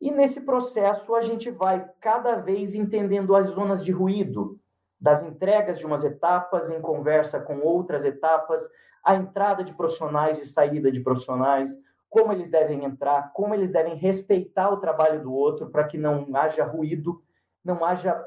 E 0.00 0.10
nesse 0.10 0.40
processo 0.40 1.14
a 1.14 1.22
gente 1.22 1.52
vai 1.52 1.88
cada 2.00 2.34
vez 2.34 2.74
entendendo 2.74 3.36
as 3.36 3.46
zonas 3.46 3.84
de 3.84 3.92
ruído 3.92 4.58
das 5.00 5.22
entregas 5.22 5.78
de 5.78 5.86
umas 5.86 6.02
etapas 6.02 6.68
em 6.68 6.80
conversa 6.80 7.40
com 7.40 7.60
outras 7.60 8.04
etapas, 8.04 8.68
a 9.04 9.14
entrada 9.14 9.62
de 9.62 9.74
profissionais 9.74 10.38
e 10.38 10.46
saída 10.46 10.90
de 10.90 11.00
profissionais, 11.00 11.76
como 12.12 12.30
eles 12.30 12.50
devem 12.50 12.84
entrar, 12.84 13.32
como 13.32 13.54
eles 13.54 13.72
devem 13.72 13.94
respeitar 13.94 14.68
o 14.68 14.76
trabalho 14.76 15.22
do 15.22 15.32
outro 15.32 15.70
para 15.70 15.84
que 15.84 15.96
não 15.96 16.26
haja 16.36 16.62
ruído, 16.62 17.24
não 17.64 17.82
haja 17.82 18.22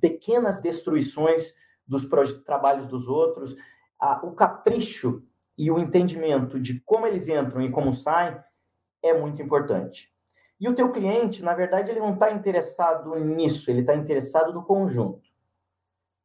pequenas 0.00 0.60
destruições 0.60 1.54
dos 1.86 2.04
trabalhos 2.44 2.88
dos 2.88 3.06
outros, 3.06 3.56
a, 3.96 4.26
o 4.26 4.32
capricho 4.32 5.24
e 5.56 5.70
o 5.70 5.78
entendimento 5.78 6.58
de 6.58 6.80
como 6.80 7.06
eles 7.06 7.28
entram 7.28 7.62
e 7.62 7.70
como 7.70 7.94
saem 7.94 8.36
é 9.00 9.16
muito 9.16 9.40
importante. 9.40 10.12
E 10.58 10.68
o 10.68 10.74
teu 10.74 10.90
cliente, 10.90 11.44
na 11.44 11.54
verdade, 11.54 11.92
ele 11.92 12.00
não 12.00 12.14
está 12.14 12.32
interessado 12.32 13.14
nisso, 13.20 13.70
ele 13.70 13.82
está 13.82 13.94
interessado 13.94 14.52
no 14.52 14.64
conjunto. 14.64 15.30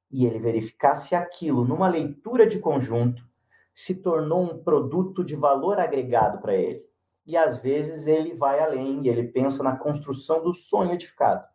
E 0.10 0.25
ele 0.25 0.39
verificar 0.39 0.95
se 0.95 1.13
aquilo, 1.13 1.63
numa 1.63 1.88
leitura 1.88 2.47
de 2.47 2.57
conjunto, 2.57 3.23
se 3.71 3.93
tornou 3.93 4.41
um 4.41 4.63
produto 4.63 5.23
de 5.23 5.36
valor 5.36 5.79
agregado 5.79 6.41
para 6.41 6.55
ele 6.55 6.87
e 7.27 7.35
às 7.35 7.59
vezes 7.59 8.07
ele 8.07 8.33
vai 8.33 8.61
além 8.61 9.03
e 9.03 9.09
ele 9.09 9.27
pensa 9.27 9.61
na 9.61 9.75
construção 9.75 10.41
do 10.41 10.53
sonho 10.53 10.93
edificado. 10.93 11.45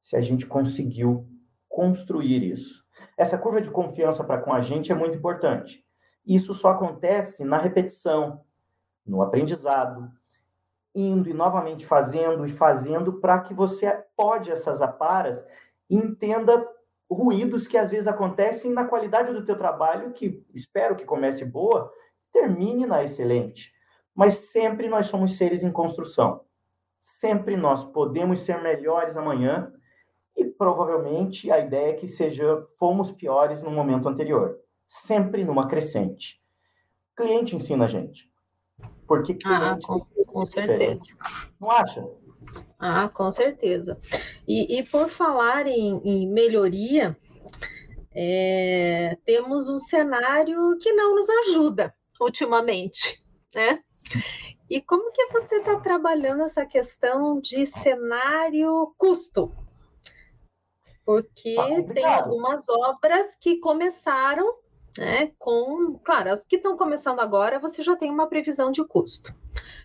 Se 0.00 0.16
a 0.16 0.20
gente 0.22 0.46
conseguiu 0.46 1.28
construir 1.68 2.42
isso. 2.42 2.82
Essa 3.16 3.36
curva 3.36 3.60
de 3.60 3.70
confiança 3.70 4.24
para 4.24 4.40
com 4.40 4.50
a 4.52 4.62
gente 4.62 4.90
é 4.90 4.94
muito 4.94 5.16
importante. 5.16 5.84
Isso 6.26 6.54
só 6.54 6.68
acontece 6.68 7.44
na 7.44 7.58
repetição, 7.58 8.42
no 9.04 9.20
aprendizado, 9.20 10.10
indo 10.94 11.28
e 11.28 11.34
novamente 11.34 11.84
fazendo 11.84 12.46
e 12.46 12.48
fazendo 12.48 13.20
para 13.20 13.40
que 13.40 13.52
você 13.52 14.02
pode 14.16 14.50
essas 14.50 14.80
aparas 14.80 15.46
e 15.90 15.96
entenda 15.96 16.66
ruídos 17.10 17.66
que 17.66 17.76
às 17.76 17.90
vezes 17.90 18.08
acontecem 18.08 18.72
na 18.72 18.86
qualidade 18.86 19.32
do 19.32 19.44
teu 19.44 19.56
trabalho, 19.56 20.12
que 20.12 20.44
espero 20.54 20.96
que 20.96 21.04
comece 21.04 21.44
boa, 21.44 21.92
termine 22.32 22.86
na 22.86 23.04
excelente. 23.04 23.72
Mas 24.18 24.34
sempre 24.34 24.88
nós 24.88 25.06
somos 25.06 25.36
seres 25.36 25.62
em 25.62 25.70
construção. 25.70 26.40
Sempre 26.98 27.56
nós 27.56 27.84
podemos 27.84 28.40
ser 28.40 28.60
melhores 28.60 29.16
amanhã 29.16 29.72
e 30.36 30.44
provavelmente 30.44 31.52
a 31.52 31.60
ideia 31.60 31.90
é 31.90 31.92
que 31.92 32.08
seja 32.08 32.66
fomos 32.80 33.12
piores 33.12 33.62
no 33.62 33.70
momento 33.70 34.08
anterior. 34.08 34.58
Sempre 34.88 35.44
numa 35.44 35.68
crescente. 35.68 36.42
O 37.12 37.22
cliente 37.22 37.54
ensina 37.54 37.84
a 37.84 37.86
gente. 37.86 38.28
Porque 39.06 39.38
ah, 39.44 39.78
com, 39.84 40.00
com 40.00 40.44
certeza. 40.44 41.16
Não 41.60 41.70
acha? 41.70 42.04
Ah, 42.76 43.08
com 43.08 43.30
certeza. 43.30 44.00
E, 44.48 44.80
e 44.80 44.82
por 44.82 45.08
falar 45.08 45.68
em, 45.68 46.02
em 46.04 46.28
melhoria, 46.28 47.16
é, 48.12 49.16
temos 49.24 49.70
um 49.70 49.78
cenário 49.78 50.76
que 50.82 50.90
não 50.90 51.14
nos 51.14 51.30
ajuda 51.30 51.94
ultimamente 52.20 53.27
né? 53.54 53.82
E 54.68 54.80
como 54.82 55.12
que 55.12 55.26
você 55.26 55.56
está 55.56 55.80
trabalhando 55.80 56.42
essa 56.42 56.66
questão 56.66 57.40
de 57.40 57.66
cenário 57.66 58.94
custo? 58.98 59.52
Porque 61.04 61.54
tá 61.54 61.94
tem 61.94 62.04
algumas 62.04 62.68
obras 62.68 63.34
que 63.36 63.58
começaram, 63.60 64.56
né, 64.98 65.32
com, 65.38 65.98
claro, 66.04 66.30
as 66.30 66.44
que 66.44 66.56
estão 66.56 66.76
começando 66.76 67.20
agora, 67.20 67.58
você 67.58 67.82
já 67.82 67.96
tem 67.96 68.10
uma 68.10 68.28
previsão 68.28 68.70
de 68.70 68.84
custo. 68.84 69.34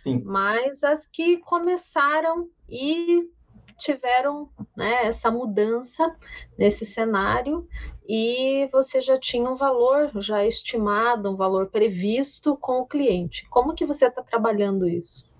Sim. 0.04 0.21
Mas 0.26 0.84
as 0.84 1.06
que 1.06 1.38
começaram 1.38 2.49
e 2.67 3.30
tiveram 3.78 4.49
né, 4.76 5.06
essa 5.06 5.32
mudança 5.32 6.13
nesse 6.58 6.86
cenário 6.86 7.67
e 8.07 8.67
você 8.71 8.99
já 8.99 9.17
tinha 9.17 9.49
um 9.49 9.55
valor 9.55 10.11
já 10.15 10.45
estimado, 10.45 11.31
um 11.31 11.35
valor 11.35 11.69
previsto 11.69 12.57
com 12.57 12.79
o 12.79 12.85
cliente. 12.85 13.47
Como 13.49 13.73
que 13.73 13.85
você 13.85 14.07
está 14.07 14.21
trabalhando 14.21 14.87
isso? 14.87 15.31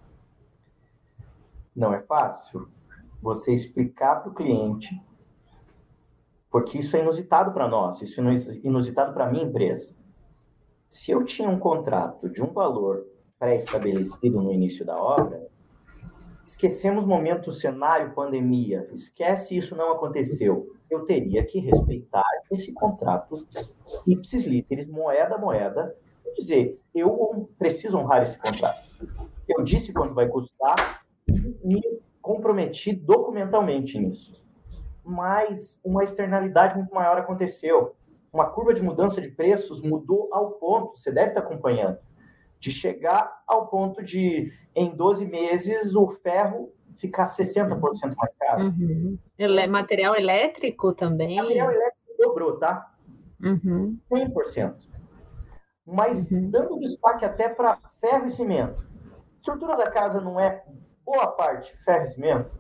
Não 1.76 1.94
é 1.94 2.00
fácil 2.00 2.70
você 3.22 3.54
explicar 3.54 4.18
para 4.18 4.32
o 4.32 4.36
cliente, 4.36 5.02
porque 6.50 6.78
isso 6.78 6.96
é 6.96 7.02
inusitado 7.02 7.52
para 7.52 7.68
nós, 7.68 8.02
isso 8.02 8.22
é 8.22 8.24
inusitado 8.64 9.14
para 9.14 9.26
a 9.26 9.32
minha 9.32 9.44
empresa. 9.44 9.96
Se 10.88 11.12
eu 11.12 11.26
tinha 11.26 11.50
um 11.50 11.58
contrato 11.58 12.30
de 12.30 12.44
um 12.44 12.54
valor 12.54 13.08
pré-estabelecido 13.40 14.40
no 14.40 14.52
início 14.52 14.86
da 14.86 14.96
obra, 14.96 15.48
esquecemos 16.44 17.06
momento 17.06 17.52
cenário 17.52 18.14
pandemia, 18.14 18.88
esquece 18.94 19.58
isso 19.58 19.76
não 19.76 19.92
aconteceu. 19.92 20.76
Eu 20.94 21.06
teria 21.06 21.44
que 21.44 21.58
respeitar 21.60 22.24
esse 22.52 22.72
contrato 22.72 23.36
ipsis 24.06 24.46
literis, 24.46 24.88
moeda 24.88 25.34
a 25.36 25.40
moeda, 25.40 25.98
e 26.24 26.36
dizer, 26.36 26.80
eu 26.94 27.50
preciso 27.58 27.98
honrar 27.98 28.22
esse 28.22 28.38
contrato. 28.38 28.88
Eu 29.48 29.64
disse 29.64 29.92
quanto 29.92 30.14
vai 30.14 30.28
custar 30.28 31.04
me 31.64 31.82
comprometi 32.22 32.94
documentalmente 32.94 33.98
nisso. 33.98 34.40
mas 35.04 35.82
uma 35.84 36.04
externalidade 36.04 36.78
muito 36.78 36.94
maior 36.94 37.18
aconteceu. 37.18 37.96
Uma 38.32 38.50
curva 38.50 38.74
de 38.74 38.82
mudança 38.84 39.20
de 39.20 39.32
preços 39.32 39.82
mudou 39.82 40.30
ao 40.32 40.52
ponto, 40.52 40.98
você 40.98 41.12
deve 41.12 41.30
estar 41.30 41.42
acompanhando, 41.42 41.98
de 42.60 42.72
chegar 42.72 43.44
ao 43.48 43.68
ponto 43.68 44.02
de, 44.04 44.54
em 44.76 44.96
12 44.96 45.26
meses, 45.26 45.96
o 45.96 46.08
ferro 46.08 46.72
ficar 46.94 47.26
60% 47.26 48.16
mais 48.16 48.34
caro. 48.36 48.64
Uhum. 48.64 49.18
Ele, 49.38 49.68
material 49.68 50.16
elétrico 50.16 50.94
também? 50.94 51.38
Material 51.38 51.72
elétrico 51.72 52.18
dobrou, 52.18 52.58
tá? 52.58 52.92
Uhum. 53.44 53.98
100%. 54.12 54.76
Mas 55.86 56.32
uhum. 56.32 56.50
dando 56.50 56.80
destaque 56.80 57.26
até 57.26 57.50
para 57.50 57.78
ferro 58.00 58.26
e 58.26 58.30
cimento. 58.30 58.84
A 58.84 59.36
estrutura 59.38 59.76
da 59.76 59.92
casa 59.92 60.22
não 60.22 60.40
é 60.40 60.64
boa 61.06 61.28
parte 61.28 61.76
ferro 61.84 62.04
e 62.04 62.08
cimento? 62.08 62.52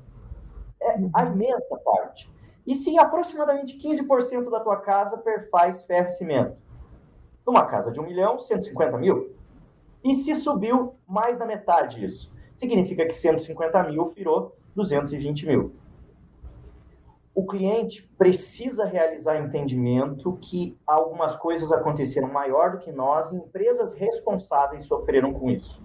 É 0.81 0.95
a 1.13 1.23
uhum. 1.23 1.33
imensa 1.33 1.77
parte. 1.77 2.31
E 2.65 2.75
se 2.75 2.97
aproximadamente 2.97 3.77
15% 3.77 4.49
da 4.49 4.59
tua 4.59 4.77
casa 4.77 5.17
perfaz 5.17 5.83
ferro 5.83 6.07
e 6.07 6.11
cimento? 6.11 6.57
Numa 7.45 7.65
casa 7.65 7.91
de 7.91 7.99
1 7.99 8.03
milhão, 8.03 8.39
150 8.39 8.97
mil. 8.97 9.35
E 10.03 10.15
se 10.15 10.35
subiu 10.35 10.95
mais 11.07 11.37
da 11.37 11.45
metade 11.45 11.99
disso? 11.99 12.32
Significa 12.55 13.05
que 13.05 13.13
150 13.13 13.83
mil 13.83 14.05
virou 14.05 14.55
220 14.75 15.45
mil. 15.47 15.75
O 17.35 17.45
cliente 17.47 18.03
precisa 18.15 18.85
realizar 18.85 19.39
entendimento 19.39 20.37
que 20.39 20.77
algumas 20.85 21.35
coisas 21.35 21.71
aconteceram 21.71 22.31
maior 22.31 22.73
do 22.73 22.77
que 22.77 22.91
nós 22.91 23.31
e 23.31 23.37
empresas 23.37 23.93
responsáveis 23.93 24.85
sofreram 24.85 25.33
com 25.33 25.49
isso. 25.49 25.81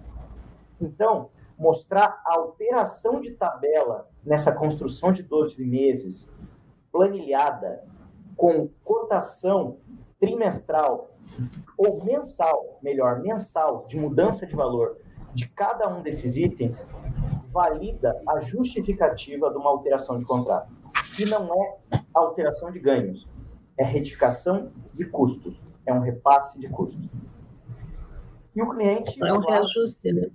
Então, 0.79 1.29
mostrar 1.57 2.21
a 2.25 2.35
alteração 2.35 3.19
de 3.19 3.31
tabela 3.31 4.07
nessa 4.23 4.51
construção 4.51 5.11
de 5.11 5.23
12 5.23 5.63
meses, 5.65 6.29
planilhada, 6.91 7.81
com 8.37 8.69
cotação 8.83 9.77
trimestral 10.19 11.09
ou 11.77 12.03
mensal, 12.05 12.79
melhor, 12.81 13.21
mensal, 13.21 13.87
de 13.87 13.99
mudança 13.99 14.45
de 14.45 14.55
valor 14.55 14.97
de 15.33 15.47
cada 15.49 15.87
um 15.87 16.01
desses 16.01 16.35
itens, 16.35 16.87
valida 17.47 18.21
a 18.27 18.39
justificativa 18.39 19.49
de 19.49 19.57
uma 19.57 19.69
alteração 19.69 20.17
de 20.17 20.25
contrato. 20.25 20.71
E 21.19 21.25
não 21.25 21.53
é 21.53 22.01
alteração 22.13 22.71
de 22.71 22.79
ganhos, 22.79 23.27
é 23.77 23.83
retificação 23.83 24.71
de 24.93 25.05
custos, 25.05 25.61
é 25.85 25.93
um 25.93 25.99
repasse 25.99 26.59
de 26.59 26.69
custos. 26.69 27.09
E 28.55 28.61
o 28.61 28.69
cliente. 28.69 29.21
É 29.23 29.33
um 29.33 29.39
reajuste, 29.39 30.11
né? 30.11 30.29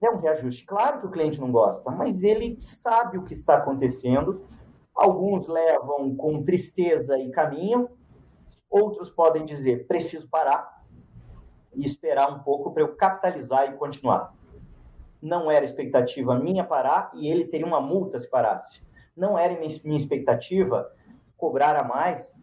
É 0.00 0.10
um 0.10 0.18
reajuste. 0.18 0.64
Claro 0.64 1.00
que 1.00 1.06
o 1.06 1.10
cliente 1.10 1.40
não 1.40 1.50
gosta, 1.50 1.90
mas 1.90 2.22
ele 2.22 2.56
sabe 2.60 3.18
o 3.18 3.24
que 3.24 3.32
está 3.32 3.56
acontecendo. 3.56 4.44
Alguns 4.94 5.46
levam 5.46 6.14
com 6.14 6.42
tristeza 6.42 7.18
e 7.18 7.30
caminham, 7.30 7.88
outros 8.70 9.10
podem 9.10 9.44
dizer: 9.44 9.86
preciso 9.86 10.28
parar 10.28 10.77
e 11.78 11.86
esperar 11.86 12.28
um 12.28 12.40
pouco 12.40 12.72
para 12.72 12.82
eu 12.82 12.96
capitalizar 12.96 13.72
e 13.72 13.76
continuar. 13.76 14.34
Não 15.22 15.48
era 15.50 15.64
expectativa 15.64 16.38
minha 16.38 16.64
parar 16.64 17.10
e 17.14 17.28
ele 17.28 17.44
teria 17.44 17.66
uma 17.66 17.80
multa 17.80 18.18
se 18.18 18.28
parasse. 18.28 18.82
Não 19.16 19.38
era 19.38 19.54
minha 19.54 19.96
expectativa 19.96 20.90
cobrar 21.36 21.76
a 21.76 21.84
mais 21.84 22.36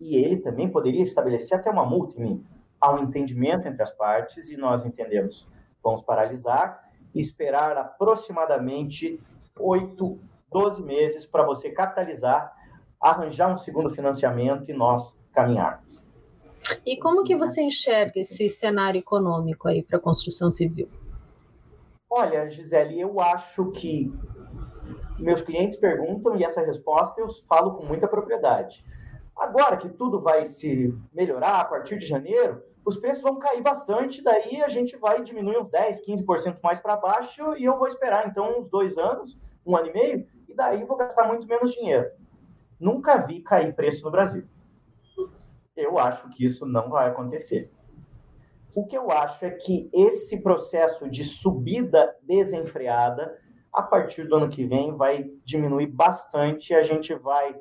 e 0.00 0.16
ele 0.16 0.38
também 0.38 0.68
poderia 0.68 1.02
estabelecer 1.02 1.56
até 1.56 1.70
uma 1.70 1.86
multa 1.86 2.18
em 2.18 2.22
mim. 2.22 2.46
Há 2.80 2.92
um 2.92 3.04
entendimento 3.04 3.68
entre 3.68 3.82
as 3.82 3.92
partes 3.92 4.50
e 4.50 4.56
nós 4.56 4.84
entendemos. 4.84 5.48
Vamos 5.82 6.02
paralisar 6.02 6.90
esperar 7.14 7.76
aproximadamente 7.76 9.20
8, 9.58 10.18
12 10.50 10.82
meses 10.82 11.26
para 11.26 11.44
você 11.44 11.70
capitalizar, 11.70 12.52
arranjar 13.00 13.52
um 13.52 13.56
segundo 13.56 13.90
financiamento 13.90 14.70
e 14.70 14.74
nós 14.74 15.16
caminharmos. 15.32 15.99
E 16.84 16.96
como 16.98 17.24
que 17.24 17.36
você 17.36 17.62
enxerga 17.62 18.20
esse 18.20 18.48
cenário 18.48 18.98
econômico 18.98 19.68
aí 19.68 19.82
para 19.82 19.96
a 19.96 20.00
construção 20.00 20.50
civil? 20.50 20.88
Olha, 22.08 22.48
Gisele, 22.50 23.00
eu 23.00 23.20
acho 23.20 23.70
que 23.70 24.12
meus 25.18 25.42
clientes 25.42 25.76
perguntam 25.76 26.36
e 26.36 26.44
essa 26.44 26.60
resposta 26.60 27.20
eu 27.20 27.28
falo 27.48 27.74
com 27.74 27.84
muita 27.84 28.08
propriedade. 28.08 28.84
Agora 29.36 29.76
que 29.76 29.88
tudo 29.88 30.20
vai 30.20 30.46
se 30.46 30.94
melhorar 31.12 31.60
a 31.60 31.64
partir 31.64 31.98
de 31.98 32.06
janeiro, 32.06 32.62
os 32.84 32.96
preços 32.96 33.22
vão 33.22 33.38
cair 33.38 33.62
bastante, 33.62 34.22
daí 34.22 34.62
a 34.62 34.68
gente 34.68 34.96
vai 34.96 35.22
diminuir 35.22 35.58
uns 35.58 35.70
10, 35.70 36.04
15% 36.04 36.58
mais 36.62 36.78
para 36.78 36.96
baixo 36.96 37.56
e 37.56 37.64
eu 37.64 37.76
vou 37.78 37.86
esperar 37.86 38.26
então 38.26 38.58
uns 38.58 38.68
dois 38.68 38.98
anos, 38.98 39.38
um 39.64 39.76
ano 39.76 39.88
e 39.88 39.92
meio, 39.92 40.26
e 40.48 40.54
daí 40.54 40.84
vou 40.84 40.96
gastar 40.96 41.28
muito 41.28 41.46
menos 41.46 41.72
dinheiro. 41.72 42.10
Nunca 42.78 43.18
vi 43.18 43.40
cair 43.40 43.74
preço 43.74 44.04
no 44.04 44.10
Brasil. 44.10 44.44
Eu 45.82 45.98
acho 45.98 46.28
que 46.30 46.44
isso 46.44 46.66
não 46.66 46.90
vai 46.90 47.08
acontecer. 47.08 47.70
O 48.74 48.86
que 48.86 48.96
eu 48.96 49.10
acho 49.10 49.44
é 49.44 49.50
que 49.50 49.90
esse 49.92 50.42
processo 50.42 51.08
de 51.10 51.24
subida 51.24 52.14
desenfreada, 52.22 53.36
a 53.72 53.82
partir 53.82 54.28
do 54.28 54.36
ano 54.36 54.48
que 54.48 54.64
vem, 54.64 54.96
vai 54.96 55.30
diminuir 55.44 55.88
bastante 55.88 56.74
a 56.74 56.82
gente 56.82 57.14
vai 57.14 57.56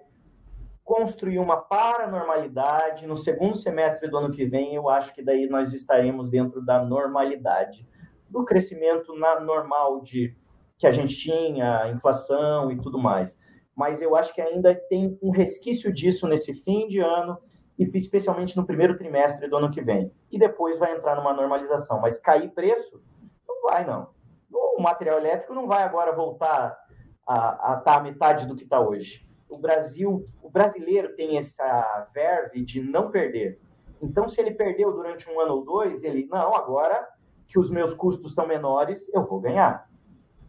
construir 0.83 1.37
uma 1.37 1.57
paranormalidade. 1.57 3.05
No 3.05 3.15
segundo 3.15 3.55
semestre 3.55 4.09
do 4.09 4.17
ano 4.17 4.31
que 4.31 4.45
vem, 4.45 4.73
eu 4.73 4.89
acho 4.89 5.13
que 5.13 5.23
daí 5.23 5.47
nós 5.47 5.73
estaremos 5.73 6.29
dentro 6.31 6.65
da 6.65 6.83
normalidade, 6.83 7.87
do 8.27 8.43
crescimento 8.43 9.13
na, 9.15 9.39
normal 9.39 10.01
de 10.01 10.35
que 10.77 10.87
a 10.87 10.91
gente 10.91 11.15
tinha, 11.15 11.91
inflação 11.91 12.71
e 12.71 12.81
tudo 12.81 12.97
mais. 12.97 13.39
Mas 13.75 14.01
eu 14.01 14.15
acho 14.15 14.33
que 14.33 14.41
ainda 14.41 14.73
tem 14.73 15.17
um 15.21 15.29
resquício 15.29 15.93
disso 15.93 16.27
nesse 16.27 16.53
fim 16.53 16.87
de 16.87 16.99
ano 16.99 17.37
e 17.79 17.89
especialmente 17.97 18.55
no 18.57 18.65
primeiro 18.65 18.97
trimestre 18.97 19.47
do 19.47 19.55
ano 19.55 19.71
que 19.71 19.81
vem. 19.81 20.11
E 20.29 20.37
depois 20.37 20.77
vai 20.77 20.95
entrar 20.95 21.15
numa 21.15 21.33
normalização. 21.33 21.99
Mas 22.01 22.19
cair 22.19 22.49
preço? 22.49 23.01
Não 23.47 23.61
vai, 23.63 23.85
não. 23.85 24.09
O 24.51 24.81
material 24.81 25.17
elétrico 25.17 25.53
não 25.53 25.65
vai 25.65 25.83
agora 25.83 26.11
voltar 26.11 26.77
a 27.25 27.77
estar 27.79 27.81
tá 27.83 27.95
a 27.95 28.01
metade 28.01 28.45
do 28.45 28.55
que 28.55 28.63
está 28.63 28.79
hoje 28.79 29.29
o 29.49 29.57
Brasil, 29.57 30.25
o 30.41 30.49
brasileiro 30.49 31.15
tem 31.15 31.37
essa 31.37 32.07
verve 32.13 32.63
de 32.63 32.81
não 32.81 33.09
perder. 33.09 33.59
Então, 34.01 34.29
se 34.29 34.39
ele 34.39 34.51
perdeu 34.51 34.93
durante 34.93 35.29
um 35.29 35.39
ano 35.39 35.55
ou 35.55 35.65
dois, 35.65 36.03
ele, 36.03 36.27
não, 36.27 36.55
agora 36.55 37.05
que 37.47 37.59
os 37.59 37.71
meus 37.71 37.93
custos 37.95 38.29
estão 38.29 38.47
menores, 38.47 39.09
eu 39.11 39.25
vou 39.25 39.41
ganhar. 39.41 39.89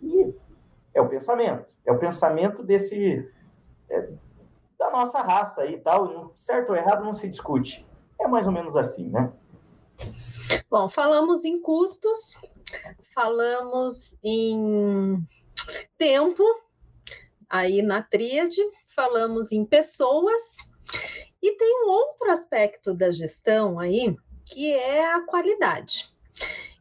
E 0.02 0.32
é 0.94 1.00
o 1.00 1.08
pensamento. 1.08 1.74
É 1.84 1.90
o 1.90 1.98
pensamento 1.98 2.62
desse. 2.62 3.26
Da 4.80 4.90
nossa 4.90 5.20
raça 5.20 5.66
e 5.66 5.78
tal. 5.78 6.32
Certo 6.34 6.70
ou 6.70 6.76
errado 6.76 7.04
não 7.04 7.12
se 7.12 7.28
discute. 7.28 7.86
É 8.18 8.26
mais 8.26 8.46
ou 8.46 8.52
menos 8.52 8.74
assim, 8.76 9.08
né? 9.10 9.30
Bom, 10.70 10.88
falamos 10.88 11.44
em 11.44 11.60
custos, 11.60 12.34
falamos 13.14 14.16
em 14.24 15.22
tempo, 15.98 16.42
aí 17.48 17.82
na 17.82 18.02
tríade, 18.02 18.60
falamos 18.96 19.52
em 19.52 19.66
pessoas, 19.66 20.56
e 21.42 21.52
tem 21.52 21.84
um 21.84 21.90
outro 21.90 22.30
aspecto 22.30 22.94
da 22.94 23.12
gestão 23.12 23.78
aí, 23.78 24.16
que 24.46 24.72
é 24.72 25.14
a 25.14 25.20
qualidade. 25.20 26.08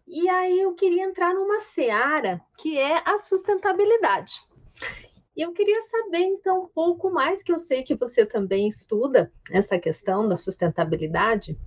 E 0.08 0.28
aí 0.30 0.62
eu 0.62 0.74
queria 0.74 1.04
entrar 1.04 1.34
numa 1.34 1.60
seara 1.60 2.42
que 2.58 2.80
é 2.80 3.04
a 3.06 3.18
sustentabilidade. 3.18 4.42
E 5.36 5.42
eu 5.42 5.54
queria 5.54 5.82
saber, 5.84 6.20
então, 6.20 6.64
um 6.64 6.68
pouco 6.68 7.10
mais, 7.10 7.42
que 7.42 7.52
eu 7.52 7.60
sei 7.60 7.84
que 7.84 7.96
você 7.96 8.26
também 8.26 8.68
estuda 8.68 9.32
essa 9.52 9.80
questão 9.80 10.28
da 10.28 10.38
sustentabilidade. 10.38 11.58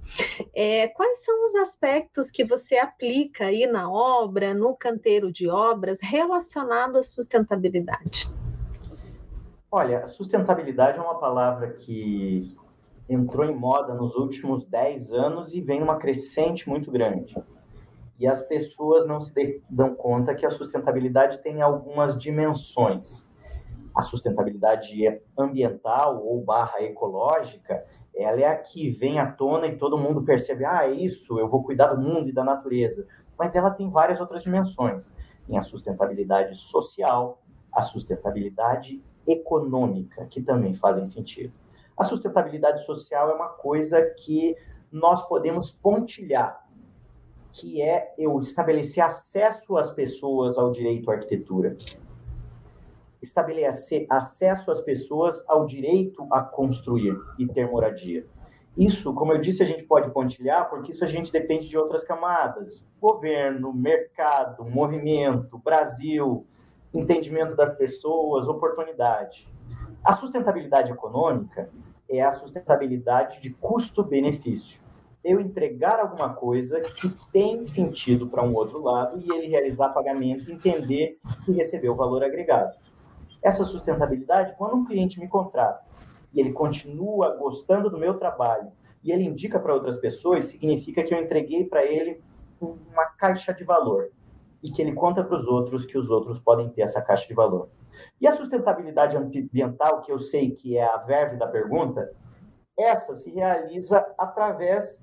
É, 0.54 0.88
quais 0.88 1.24
são 1.24 1.44
os 1.46 1.54
aspectos 1.56 2.30
que 2.30 2.44
você 2.44 2.76
aplica 2.76 3.46
aí 3.46 3.66
na 3.66 3.90
obra, 3.90 4.52
no 4.52 4.76
canteiro 4.76 5.32
de 5.32 5.48
obras, 5.48 6.00
relacionado 6.02 6.98
à 6.98 7.02
sustentabilidade? 7.02 8.26
Olha, 9.70 10.06
sustentabilidade 10.06 10.98
é 10.98 11.02
uma 11.02 11.18
palavra 11.18 11.70
que 11.70 12.54
entrou 13.08 13.46
em 13.46 13.54
moda 13.54 13.94
nos 13.94 14.14
últimos 14.16 14.66
10 14.66 15.12
anos 15.12 15.54
e 15.54 15.62
vem 15.62 15.80
numa 15.80 15.96
crescente 15.96 16.68
muito 16.68 16.90
grande. 16.90 17.34
E 18.18 18.26
as 18.26 18.42
pessoas 18.42 19.06
não 19.06 19.20
se 19.20 19.62
dão 19.70 19.94
conta 19.94 20.34
que 20.34 20.44
a 20.44 20.50
sustentabilidade 20.50 21.42
tem 21.42 21.62
algumas 21.62 22.18
dimensões. 22.18 23.26
A 23.94 24.02
sustentabilidade 24.02 25.20
ambiental 25.38 26.24
ou 26.24 26.42
barra 26.42 26.82
ecológica, 26.82 27.84
ela 28.14 28.40
é 28.40 28.46
a 28.46 28.56
que 28.56 28.90
vem 28.90 29.18
à 29.18 29.30
tona 29.30 29.66
e 29.66 29.76
todo 29.76 29.98
mundo 29.98 30.22
percebe, 30.22 30.64
ah, 30.64 30.86
é 30.86 30.90
isso, 30.90 31.38
eu 31.38 31.48
vou 31.48 31.62
cuidar 31.62 31.88
do 31.88 32.00
mundo 32.00 32.28
e 32.28 32.32
da 32.32 32.44
natureza. 32.44 33.06
Mas 33.38 33.54
ela 33.54 33.70
tem 33.70 33.90
várias 33.90 34.20
outras 34.20 34.42
dimensões. 34.42 35.12
Tem 35.46 35.58
a 35.58 35.62
sustentabilidade 35.62 36.56
social, 36.56 37.42
a 37.72 37.82
sustentabilidade 37.82 39.02
econômica, 39.26 40.26
que 40.26 40.42
também 40.42 40.74
fazem 40.74 41.04
sentido. 41.04 41.52
A 41.96 42.04
sustentabilidade 42.04 42.84
social 42.84 43.30
é 43.30 43.34
uma 43.34 43.48
coisa 43.48 44.02
que 44.18 44.56
nós 44.90 45.26
podemos 45.26 45.72
pontilhar, 45.72 46.66
que 47.52 47.82
é 47.82 48.14
eu 48.18 48.38
estabelecer 48.38 49.02
acesso 49.02 49.76
às 49.76 49.90
pessoas 49.90 50.58
ao 50.58 50.70
direito 50.70 51.10
à 51.10 51.14
arquitetura. 51.14 51.76
Estabelecer 53.22 54.06
acesso 54.10 54.70
às 54.70 54.80
pessoas 54.80 55.44
ao 55.48 55.64
direito 55.64 56.26
a 56.30 56.42
construir 56.42 57.16
e 57.38 57.46
ter 57.46 57.70
moradia. 57.70 58.26
Isso, 58.76 59.14
como 59.14 59.32
eu 59.32 59.38
disse, 59.38 59.62
a 59.62 59.66
gente 59.66 59.84
pode 59.84 60.10
pontilhar, 60.10 60.68
porque 60.68 60.92
isso 60.92 61.04
a 61.04 61.06
gente 61.06 61.30
depende 61.30 61.68
de 61.68 61.76
outras 61.76 62.04
camadas: 62.04 62.84
governo, 63.00 63.72
mercado, 63.72 64.64
movimento, 64.64 65.58
Brasil, 65.58 66.46
entendimento 66.92 67.54
das 67.54 67.76
pessoas, 67.76 68.48
oportunidade. 68.48 69.48
A 70.02 70.14
sustentabilidade 70.14 70.90
econômica 70.90 71.70
é 72.08 72.22
a 72.22 72.32
sustentabilidade 72.32 73.40
de 73.40 73.50
custo-benefício. 73.50 74.82
Eu 75.22 75.40
entregar 75.40 76.00
alguma 76.00 76.34
coisa 76.34 76.80
que 76.80 77.08
tem 77.30 77.62
sentido 77.62 78.26
para 78.26 78.42
um 78.42 78.54
outro 78.54 78.82
lado 78.82 79.20
e 79.20 79.32
ele 79.32 79.46
realizar 79.46 79.90
pagamento, 79.90 80.50
entender 80.50 81.18
que 81.44 81.52
recebeu 81.52 81.94
valor 81.94 82.24
agregado. 82.24 82.76
Essa 83.42 83.64
sustentabilidade, 83.64 84.54
quando 84.56 84.76
um 84.76 84.84
cliente 84.84 85.18
me 85.18 85.28
contrata 85.28 85.84
e 86.32 86.40
ele 86.40 86.52
continua 86.52 87.36
gostando 87.36 87.90
do 87.90 87.98
meu 87.98 88.18
trabalho 88.18 88.70
e 89.02 89.10
ele 89.10 89.24
indica 89.24 89.58
para 89.58 89.74
outras 89.74 89.96
pessoas, 89.96 90.44
significa 90.44 91.02
que 91.02 91.12
eu 91.12 91.18
entreguei 91.18 91.64
para 91.64 91.84
ele 91.84 92.22
uma 92.60 93.06
caixa 93.18 93.52
de 93.52 93.64
valor 93.64 94.10
e 94.62 94.70
que 94.70 94.80
ele 94.80 94.92
conta 94.92 95.24
para 95.24 95.34
os 95.34 95.46
outros 95.46 95.84
que 95.84 95.98
os 95.98 96.08
outros 96.08 96.38
podem 96.38 96.68
ter 96.70 96.82
essa 96.82 97.02
caixa 97.02 97.26
de 97.26 97.34
valor. 97.34 97.68
E 98.20 98.26
a 98.26 98.32
sustentabilidade 98.32 99.16
ambiental, 99.16 100.02
que 100.02 100.12
eu 100.12 100.18
sei 100.18 100.52
que 100.52 100.78
é 100.78 100.84
a 100.84 100.98
verve 100.98 101.36
da 101.36 101.48
pergunta, 101.48 102.12
essa 102.78 103.12
se 103.14 103.30
realiza 103.32 104.06
através 104.16 105.00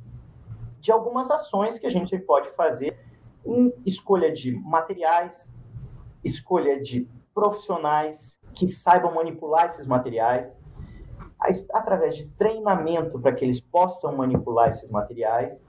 de 0.80 0.92
algumas 0.92 1.30
ações 1.30 1.78
que 1.78 1.86
a 1.86 1.92
gente 1.92 2.18
pode 2.20 2.50
fazer 2.52 2.98
em 3.46 3.74
escolha 3.86 4.32
de 4.32 4.54
materiais, 4.54 5.50
escolha 6.24 6.82
de 6.82 7.08
profissionais 7.40 8.42
que 8.54 8.68
saibam 8.68 9.16
manipular 9.16 9.66
esses 9.68 9.88
materiais, 9.88 10.60
através 11.74 12.18
de 12.18 12.26
treinamento 12.32 13.18
para 13.18 13.32
que 13.32 13.46
eles 13.46 13.62
possam 13.62 14.14
manipular 14.18 14.68
esses 14.68 14.92
materiais 14.92 15.64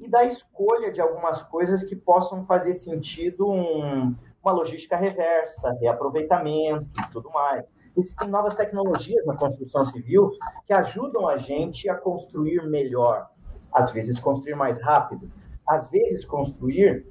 e 0.00 0.08
da 0.08 0.24
escolha 0.24 0.90
de 0.90 1.00
algumas 1.00 1.40
coisas 1.44 1.84
que 1.84 1.94
possam 1.94 2.44
fazer 2.44 2.72
sentido 2.72 3.48
um, 3.48 4.16
uma 4.42 4.52
logística 4.52 4.96
reversa, 4.96 5.72
reaproveitamento 5.80 6.90
e 7.00 7.12
tudo 7.12 7.30
mais. 7.30 7.72
Existem 7.96 8.28
novas 8.28 8.56
tecnologias 8.56 9.24
na 9.24 9.36
construção 9.36 9.84
civil 9.84 10.32
que 10.66 10.72
ajudam 10.72 11.28
a 11.28 11.36
gente 11.36 11.88
a 11.88 11.94
construir 11.94 12.68
melhor, 12.68 13.30
às 13.72 13.92
vezes 13.92 14.18
construir 14.18 14.56
mais 14.56 14.82
rápido, 14.82 15.30
às 15.68 15.88
vezes 15.88 16.24
construir 16.24 17.06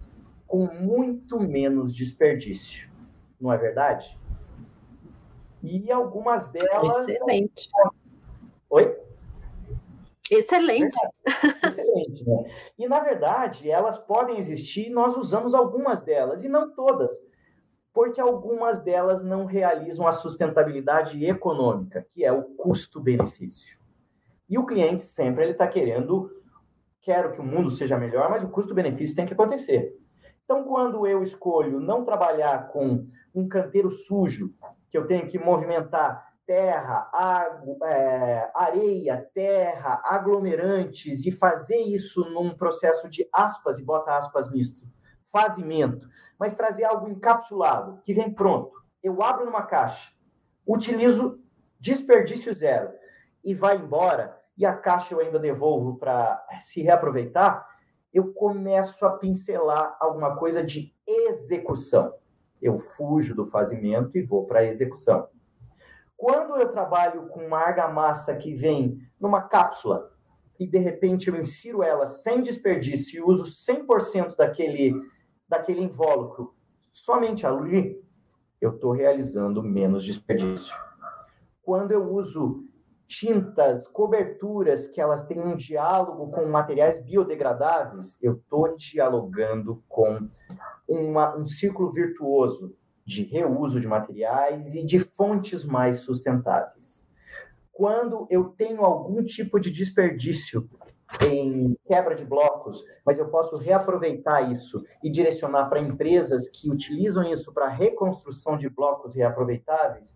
com 0.46 0.66
muito 0.66 1.40
menos 1.40 1.96
desperdício. 1.96 2.91
Não 3.42 3.52
é 3.52 3.58
verdade? 3.58 4.18
E 5.64 5.92
algumas 5.92 6.48
delas. 6.50 7.10
Excelente. 7.10 7.70
Oi? 8.70 8.98
Excelente. 10.30 10.98
Excelente, 11.64 12.26
né? 12.26 12.46
E, 12.78 12.88
na 12.88 13.00
verdade, 13.02 13.70
elas 13.70 13.98
podem 13.98 14.38
existir, 14.38 14.90
nós 14.90 15.18
usamos 15.18 15.54
algumas 15.54 16.04
delas, 16.04 16.44
e 16.44 16.50
não 16.50 16.74
todas, 16.74 17.12
porque 17.94 18.22
algumas 18.22 18.80
delas 18.80 19.22
não 19.22 19.46
realizam 19.46 20.08
a 20.08 20.14
sustentabilidade 20.14 21.26
econômica, 21.26 22.06
que 22.10 22.24
é 22.24 22.32
o 22.32 22.44
custo-benefício. 22.44 23.78
E 24.48 24.58
o 24.58 24.66
cliente 24.66 25.02
sempre 25.02 25.50
está 25.50 25.68
querendo, 25.68 26.32
quero 27.02 27.34
que 27.34 27.42
o 27.42 27.44
mundo 27.44 27.70
seja 27.70 27.98
melhor, 27.98 28.30
mas 28.30 28.44
o 28.44 28.50
custo-benefício 28.50 29.16
tem 29.16 29.26
que 29.26 29.34
acontecer. 29.34 30.01
Então, 30.52 30.66
quando 30.66 31.08
eu 31.08 31.24
escolho 31.24 31.80
não 31.80 32.04
trabalhar 32.04 32.68
com 32.74 33.08
um 33.34 33.48
canteiro 33.48 33.90
sujo, 33.90 34.54
que 34.90 34.98
eu 34.98 35.08
tenho 35.08 35.26
que 35.26 35.40
movimentar 35.40 36.30
terra, 36.46 37.10
água, 37.14 37.78
é, 37.88 38.52
areia, 38.54 39.30
terra, 39.34 40.02
aglomerantes 40.04 41.26
e 41.26 41.32
fazer 41.32 41.78
isso 41.78 42.26
num 42.32 42.54
processo 42.54 43.10
de 43.10 43.26
aspas, 43.32 43.80
e 43.80 43.86
bota 43.86 44.18
aspas 44.18 44.52
nisso, 44.52 44.92
fazimento, 45.32 46.06
mas 46.38 46.54
trazer 46.54 46.84
algo 46.84 47.08
encapsulado, 47.08 48.02
que 48.04 48.14
vem 48.14 48.30
pronto. 48.30 48.74
Eu 49.02 49.24
abro 49.24 49.46
numa 49.46 49.64
caixa, 49.64 50.12
utilizo 50.68 51.40
desperdício 51.80 52.54
zero 52.54 52.92
e 53.42 53.56
vai 53.56 53.78
embora, 53.78 54.38
e 54.58 54.66
a 54.66 54.76
caixa 54.76 55.14
eu 55.14 55.22
ainda 55.22 55.40
devolvo 55.40 55.96
para 55.98 56.46
se 56.60 56.82
reaproveitar, 56.82 57.71
eu 58.14 58.34
começo 58.34 59.06
a 59.06 59.18
pincelar 59.18 59.96
alguma 60.00 60.36
coisa 60.36 60.64
de 60.64 60.94
execução. 61.08 62.14
Eu 62.62 62.78
fujo 62.78 63.36
do 63.36 63.46
fazimento 63.46 64.18
e 64.18 64.22
vou 64.22 64.46
para 64.46 64.60
a 64.60 64.66
execução. 64.66 65.28
Quando 66.18 66.56
eu 66.58 66.72
trabalho 66.72 67.28
com 67.30 67.46
uma 67.46 67.60
argamassa 67.60 68.36
que 68.36 68.54
vem 68.54 69.00
numa 69.20 69.42
cápsula 69.42 70.12
e 70.60 70.68
de 70.68 70.78
repente 70.78 71.30
eu 71.30 71.36
insiro 71.36 71.82
ela 71.82 72.06
sem 72.06 72.42
desperdício 72.42 73.18
e 73.18 73.24
uso 73.24 73.46
100% 73.46 74.36
daquele, 74.36 74.94
daquele 75.48 75.82
invólucro 75.82 76.54
somente 76.92 77.48
ali, 77.48 78.00
eu 78.60 78.76
estou 78.76 78.92
realizando 78.92 79.64
menos 79.64 80.04
desperdício. 80.04 80.76
Quando 81.64 81.92
eu 81.92 82.14
uso 82.14 82.66
tintas, 83.12 83.90
coberturas 83.90 84.88
que 84.88 85.02
elas 85.02 85.26
têm 85.26 85.38
um 85.38 85.58
diálogo 85.58 86.32
com 86.32 86.46
materiais 86.46 87.04
biodegradáveis, 87.04 88.18
eu 88.22 88.36
estou 88.36 88.74
dialogando 88.74 89.84
com 89.90 90.30
uma, 90.88 91.36
um 91.36 91.46
círculo 91.46 91.92
virtuoso 91.92 92.74
de 93.06 93.24
reuso 93.24 93.82
de 93.82 93.88
materiais 93.88 94.76
e 94.76 94.86
de 94.86 95.00
fontes 95.00 95.66
mais 95.66 96.00
sustentáveis. 96.00 97.04
Quando 97.70 98.28
eu 98.30 98.46
tenho 98.46 98.86
algum 98.86 99.22
tipo 99.26 99.60
de 99.60 99.70
desperdício 99.72 100.70
em 101.30 101.76
quebra 101.86 102.16
de 102.16 102.24
blocos, 102.24 102.82
mas 103.06 103.20
eu 103.20 103.28
posso 103.28 103.58
reaproveitar 103.58 104.50
isso 104.50 104.86
e 105.04 105.12
direcionar 105.12 105.68
para 105.68 105.82
empresas 105.82 106.48
que 106.48 106.72
utilizam 106.72 107.24
isso 107.24 107.52
para 107.52 107.68
reconstrução 107.68 108.58
de 108.58 108.70
blocos 108.70 109.16
reaproveitáveis, 109.16 110.16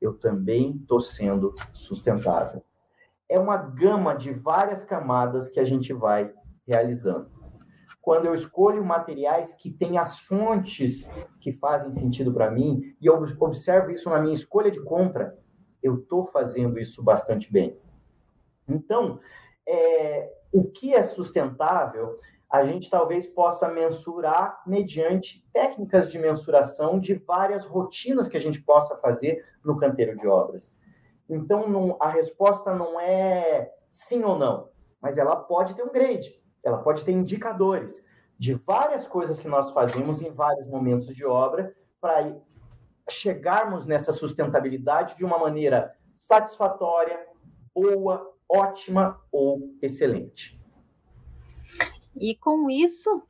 eu 0.00 0.14
também 0.14 0.76
estou 0.76 1.00
sendo 1.00 1.54
sustentável. 1.72 2.62
É 3.28 3.38
uma 3.38 3.56
gama 3.56 4.14
de 4.14 4.32
várias 4.32 4.84
camadas 4.84 5.48
que 5.48 5.58
a 5.58 5.64
gente 5.64 5.92
vai 5.92 6.32
realizando 6.66 7.36
quando 8.06 8.26
eu 8.26 8.34
escolho 8.34 8.84
materiais 8.84 9.52
que 9.52 9.68
têm 9.68 9.98
as 9.98 10.20
fontes 10.20 11.10
que 11.40 11.50
fazem 11.50 11.90
sentido 11.90 12.32
para 12.32 12.48
mim, 12.48 12.94
e 13.00 13.06
eu 13.06 13.20
observo 13.40 13.90
isso 13.90 14.08
na 14.08 14.20
minha 14.20 14.32
escolha 14.32 14.70
de 14.70 14.80
compra, 14.80 15.36
eu 15.82 15.96
estou 15.96 16.24
fazendo 16.24 16.78
isso 16.78 17.02
bastante 17.02 17.52
bem. 17.52 17.76
Então, 18.68 19.18
é, 19.66 20.32
o 20.52 20.70
que 20.70 20.94
é 20.94 21.02
sustentável, 21.02 22.14
a 22.50 22.64
gente 22.64 22.88
talvez 22.88 23.26
possa 23.26 23.68
mensurar 23.68 24.62
mediante 24.66 25.46
técnicas 25.52 26.10
de 26.10 26.18
mensuração 26.18 26.98
de 26.98 27.14
várias 27.14 27.64
rotinas 27.64 28.28
que 28.28 28.36
a 28.36 28.40
gente 28.40 28.62
possa 28.62 28.96
fazer 28.96 29.44
no 29.64 29.76
canteiro 29.76 30.16
de 30.16 30.26
obras. 30.26 30.76
Então, 31.28 31.68
não, 31.68 31.96
a 32.00 32.08
resposta 32.08 32.74
não 32.74 33.00
é 33.00 33.72
sim 33.90 34.22
ou 34.22 34.38
não, 34.38 34.68
mas 35.00 35.18
ela 35.18 35.34
pode 35.36 35.74
ter 35.74 35.82
um 35.82 35.92
grade 35.92 36.40
ela 36.66 36.78
pode 36.78 37.04
ter 37.04 37.12
indicadores 37.12 38.04
de 38.36 38.54
várias 38.54 39.06
coisas 39.06 39.38
que 39.38 39.46
nós 39.46 39.70
fazemos 39.70 40.20
em 40.20 40.32
vários 40.32 40.66
momentos 40.66 41.14
de 41.14 41.24
obra 41.24 41.72
para 42.00 42.36
chegarmos 43.08 43.86
nessa 43.86 44.12
sustentabilidade 44.12 45.16
de 45.16 45.24
uma 45.24 45.38
maneira 45.38 45.94
satisfatória, 46.12 47.24
boa, 47.72 48.34
ótima 48.48 49.20
ou 49.30 49.76
excelente. 49.80 50.55
E 52.18 52.34
com 52.34 52.70
isso, 52.70 53.22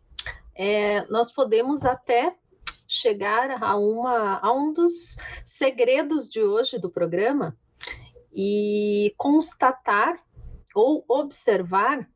é, 0.54 1.04
nós 1.06 1.32
podemos 1.32 1.84
até 1.84 2.34
chegar 2.88 3.62
a, 3.62 3.76
uma, 3.76 4.38
a 4.38 4.52
um 4.52 4.72
dos 4.72 5.16
segredos 5.44 6.28
de 6.28 6.42
hoje 6.42 6.78
do 6.78 6.88
programa 6.88 7.56
e 8.32 9.12
constatar 9.16 10.18
ou 10.74 11.04
observar 11.08 12.08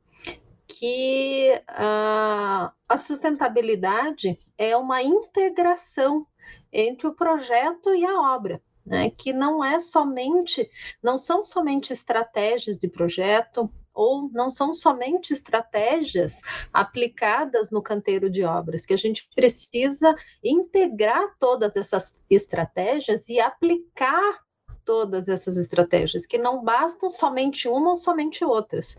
que 0.66 1.60
a, 1.66 2.72
a 2.88 2.96
sustentabilidade 2.96 4.38
é 4.56 4.76
uma 4.76 5.02
integração 5.02 6.26
entre 6.72 7.06
o 7.06 7.14
projeto 7.14 7.94
e 7.94 8.04
a 8.04 8.34
obra. 8.34 8.62
Né, 8.86 9.10
que 9.10 9.32
não 9.32 9.62
é 9.62 9.78
somente, 9.78 10.68
não 11.02 11.18
são 11.18 11.44
somente 11.44 11.92
estratégias 11.92 12.78
de 12.78 12.88
projeto, 12.88 13.70
ou 13.94 14.30
não 14.32 14.50
são 14.50 14.72
somente 14.72 15.32
estratégias 15.32 16.40
aplicadas 16.72 17.70
no 17.70 17.82
canteiro 17.82 18.30
de 18.30 18.44
obras, 18.44 18.86
que 18.86 18.94
a 18.94 18.96
gente 18.96 19.28
precisa 19.34 20.14
integrar 20.42 21.36
todas 21.38 21.76
essas 21.76 22.18
estratégias 22.28 23.28
e 23.28 23.40
aplicar 23.40 24.40
todas 24.84 25.28
essas 25.28 25.56
estratégias, 25.56 26.26
que 26.26 26.38
não 26.38 26.62
bastam 26.62 27.10
somente 27.10 27.68
uma 27.68 27.90
ou 27.90 27.96
somente 27.96 28.44
outras. 28.44 28.96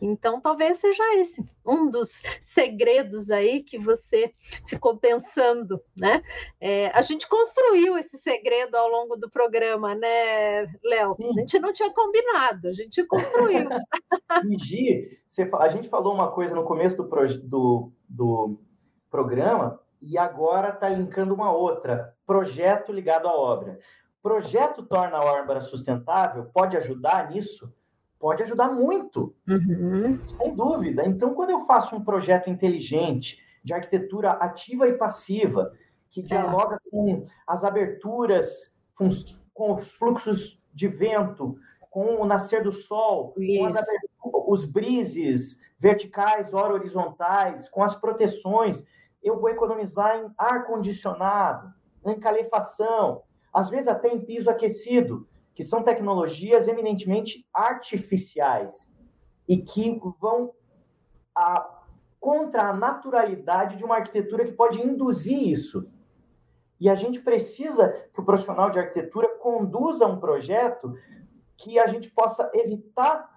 Então, 0.00 0.40
talvez 0.40 0.78
seja 0.78 1.02
esse 1.16 1.44
um 1.64 1.88
dos 1.88 2.22
segredos 2.40 3.30
aí 3.30 3.62
que 3.62 3.78
você 3.78 4.32
ficou 4.66 4.96
pensando, 4.96 5.80
né? 5.96 6.22
É, 6.60 6.88
a 6.88 7.02
gente 7.02 7.28
construiu 7.28 7.96
esse 7.96 8.18
segredo 8.18 8.74
ao 8.74 8.88
longo 8.88 9.16
do 9.16 9.30
programa, 9.30 9.94
né, 9.94 10.66
Léo? 10.84 11.16
A 11.18 11.40
gente 11.40 11.58
não 11.58 11.72
tinha 11.72 11.92
combinado, 11.92 12.68
a 12.68 12.72
gente 12.72 13.04
construiu. 13.06 13.68
e 14.50 14.56
Gi, 14.56 15.18
a 15.58 15.68
gente 15.68 15.88
falou 15.88 16.14
uma 16.14 16.30
coisa 16.32 16.54
no 16.54 16.64
começo 16.64 16.96
do, 16.96 17.08
do, 17.44 17.92
do 18.08 18.58
programa 19.10 19.80
e 20.00 20.18
agora 20.18 20.70
está 20.70 20.88
linkando 20.88 21.32
uma 21.32 21.52
outra, 21.52 22.16
projeto 22.26 22.92
ligado 22.92 23.28
à 23.28 23.32
obra. 23.32 23.78
Projeto 24.22 24.82
torna 24.82 25.18
a 25.18 25.24
obra 25.24 25.60
sustentável, 25.60 26.44
pode 26.52 26.76
ajudar 26.76 27.30
nisso? 27.30 27.72
Pode 28.18 28.42
ajudar 28.44 28.70
muito, 28.70 29.34
uhum. 29.48 30.20
sem 30.28 30.54
dúvida. 30.54 31.04
Então, 31.04 31.34
quando 31.34 31.50
eu 31.50 31.66
faço 31.66 31.96
um 31.96 32.04
projeto 32.04 32.48
inteligente, 32.48 33.42
de 33.64 33.74
arquitetura 33.74 34.30
ativa 34.32 34.88
e 34.88 34.96
passiva, 34.96 35.72
que 36.08 36.20
é. 36.20 36.24
dialoga 36.24 36.76
é. 36.76 36.90
com 36.90 37.26
as 37.46 37.64
aberturas, 37.64 38.72
com 38.94 39.72
os 39.72 39.88
fluxos 39.88 40.60
de 40.72 40.86
vento, 40.86 41.56
com 41.90 42.22
o 42.22 42.24
nascer 42.24 42.62
do 42.62 42.72
sol, 42.72 43.34
com 43.34 43.66
as 43.66 43.74
os 44.52 44.64
brises 44.66 45.58
verticais, 45.78 46.52
ora 46.52 46.74
horizontais, 46.74 47.68
com 47.68 47.82
as 47.82 47.96
proteções, 47.96 48.84
eu 49.22 49.40
vou 49.40 49.48
economizar 49.48 50.16
em 50.18 50.30
ar 50.36 50.66
condicionado, 50.66 51.72
em 52.06 52.18
calefação, 52.20 53.22
às 53.52 53.68
vezes 53.68 53.88
até 53.88 54.08
em 54.08 54.20
piso 54.20 54.48
aquecido, 54.48 55.28
que 55.54 55.62
são 55.62 55.82
tecnologias 55.82 56.66
eminentemente 56.68 57.46
artificiais 57.52 58.90
e 59.48 59.58
que 59.58 60.00
vão 60.20 60.52
a, 61.36 61.82
contra 62.18 62.68
a 62.68 62.72
naturalidade 62.72 63.76
de 63.76 63.84
uma 63.84 63.96
arquitetura 63.96 64.44
que 64.44 64.52
pode 64.52 64.80
induzir 64.80 65.48
isso. 65.48 65.86
E 66.80 66.88
a 66.88 66.94
gente 66.94 67.20
precisa 67.20 67.90
que 68.12 68.20
o 68.20 68.24
profissional 68.24 68.70
de 68.70 68.78
arquitetura 68.78 69.28
conduza 69.38 70.06
um 70.06 70.18
projeto 70.18 70.96
que 71.56 71.78
a 71.78 71.86
gente 71.86 72.10
possa 72.10 72.50
evitar 72.54 73.30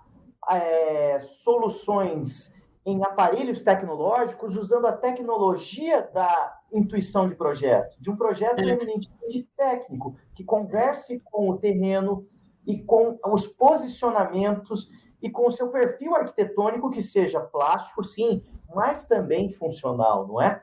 é, 0.50 1.20
soluções 1.20 2.54
em 2.86 3.04
aparelhos 3.04 3.62
tecnológicos 3.62 4.56
usando 4.56 4.86
a 4.86 4.94
tecnologia 4.94 6.02
da 6.14 6.60
intuição 6.72 7.28
de 7.28 7.36
projeto, 7.36 8.00
de 8.00 8.12
um 8.12 8.16
projeto 8.16 8.60
é. 8.60 8.68
eminentemente 8.68 9.50
técnico, 9.58 10.16
que 10.36 10.44
converse 10.44 11.20
com 11.26 11.50
o 11.50 11.58
terreno 11.58 12.28
e 12.66 12.82
com 12.82 13.18
os 13.26 13.48
posicionamentos 13.48 14.90
e 15.22 15.30
com 15.30 15.48
o 15.48 15.52
seu 15.52 15.70
perfil 15.70 16.16
arquitetônico 16.16 16.92
que 16.92 17.02
seja 17.02 17.40
plástico, 17.40 18.04
sim, 18.04 18.44
mas 18.74 19.08
também 19.08 19.50
funcional, 19.50 20.28
não 20.28 20.42
é? 20.42 20.62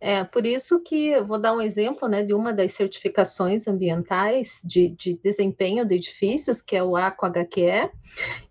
É, 0.00 0.24
por 0.24 0.44
isso 0.44 0.82
que 0.82 1.08
eu 1.10 1.24
vou 1.24 1.38
dar 1.38 1.52
um 1.52 1.60
exemplo 1.60 2.08
né, 2.08 2.24
de 2.24 2.34
uma 2.34 2.52
das 2.52 2.72
certificações 2.72 3.68
ambientais 3.68 4.60
de, 4.64 4.88
de 4.90 5.14
desempenho 5.22 5.84
de 5.84 5.94
edifícios, 5.94 6.60
que 6.60 6.74
é 6.74 6.82
o 6.82 6.96
AQHQE, 6.96 7.90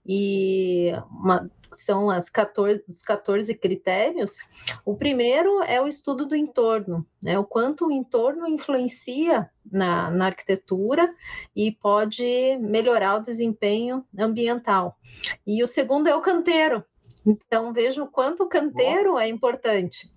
e 0.05 0.93
uma, 1.11 1.49
são 1.73 2.09
as 2.09 2.29
14, 2.29 2.83
os 2.87 3.01
14 3.01 3.53
critérios. 3.55 4.49
O 4.85 4.95
primeiro 4.95 5.63
é 5.63 5.81
o 5.81 5.87
estudo 5.87 6.25
do 6.25 6.35
entorno, 6.35 7.05
né, 7.21 7.37
o 7.37 7.43
quanto 7.43 7.87
o 7.87 7.91
entorno 7.91 8.47
influencia 8.47 9.49
na, 9.71 10.09
na 10.09 10.27
arquitetura 10.27 11.13
e 11.55 11.71
pode 11.71 12.57
melhorar 12.59 13.17
o 13.17 13.21
desempenho 13.21 14.05
ambiental. 14.17 14.97
E 15.45 15.63
o 15.63 15.67
segundo 15.67 16.07
é 16.07 16.15
o 16.15 16.21
canteiro. 16.21 16.83
Então, 17.25 17.73
veja 17.73 18.03
o 18.03 18.07
quanto 18.07 18.43
o 18.43 18.49
canteiro 18.49 19.17
é 19.19 19.27
importante. 19.27 20.11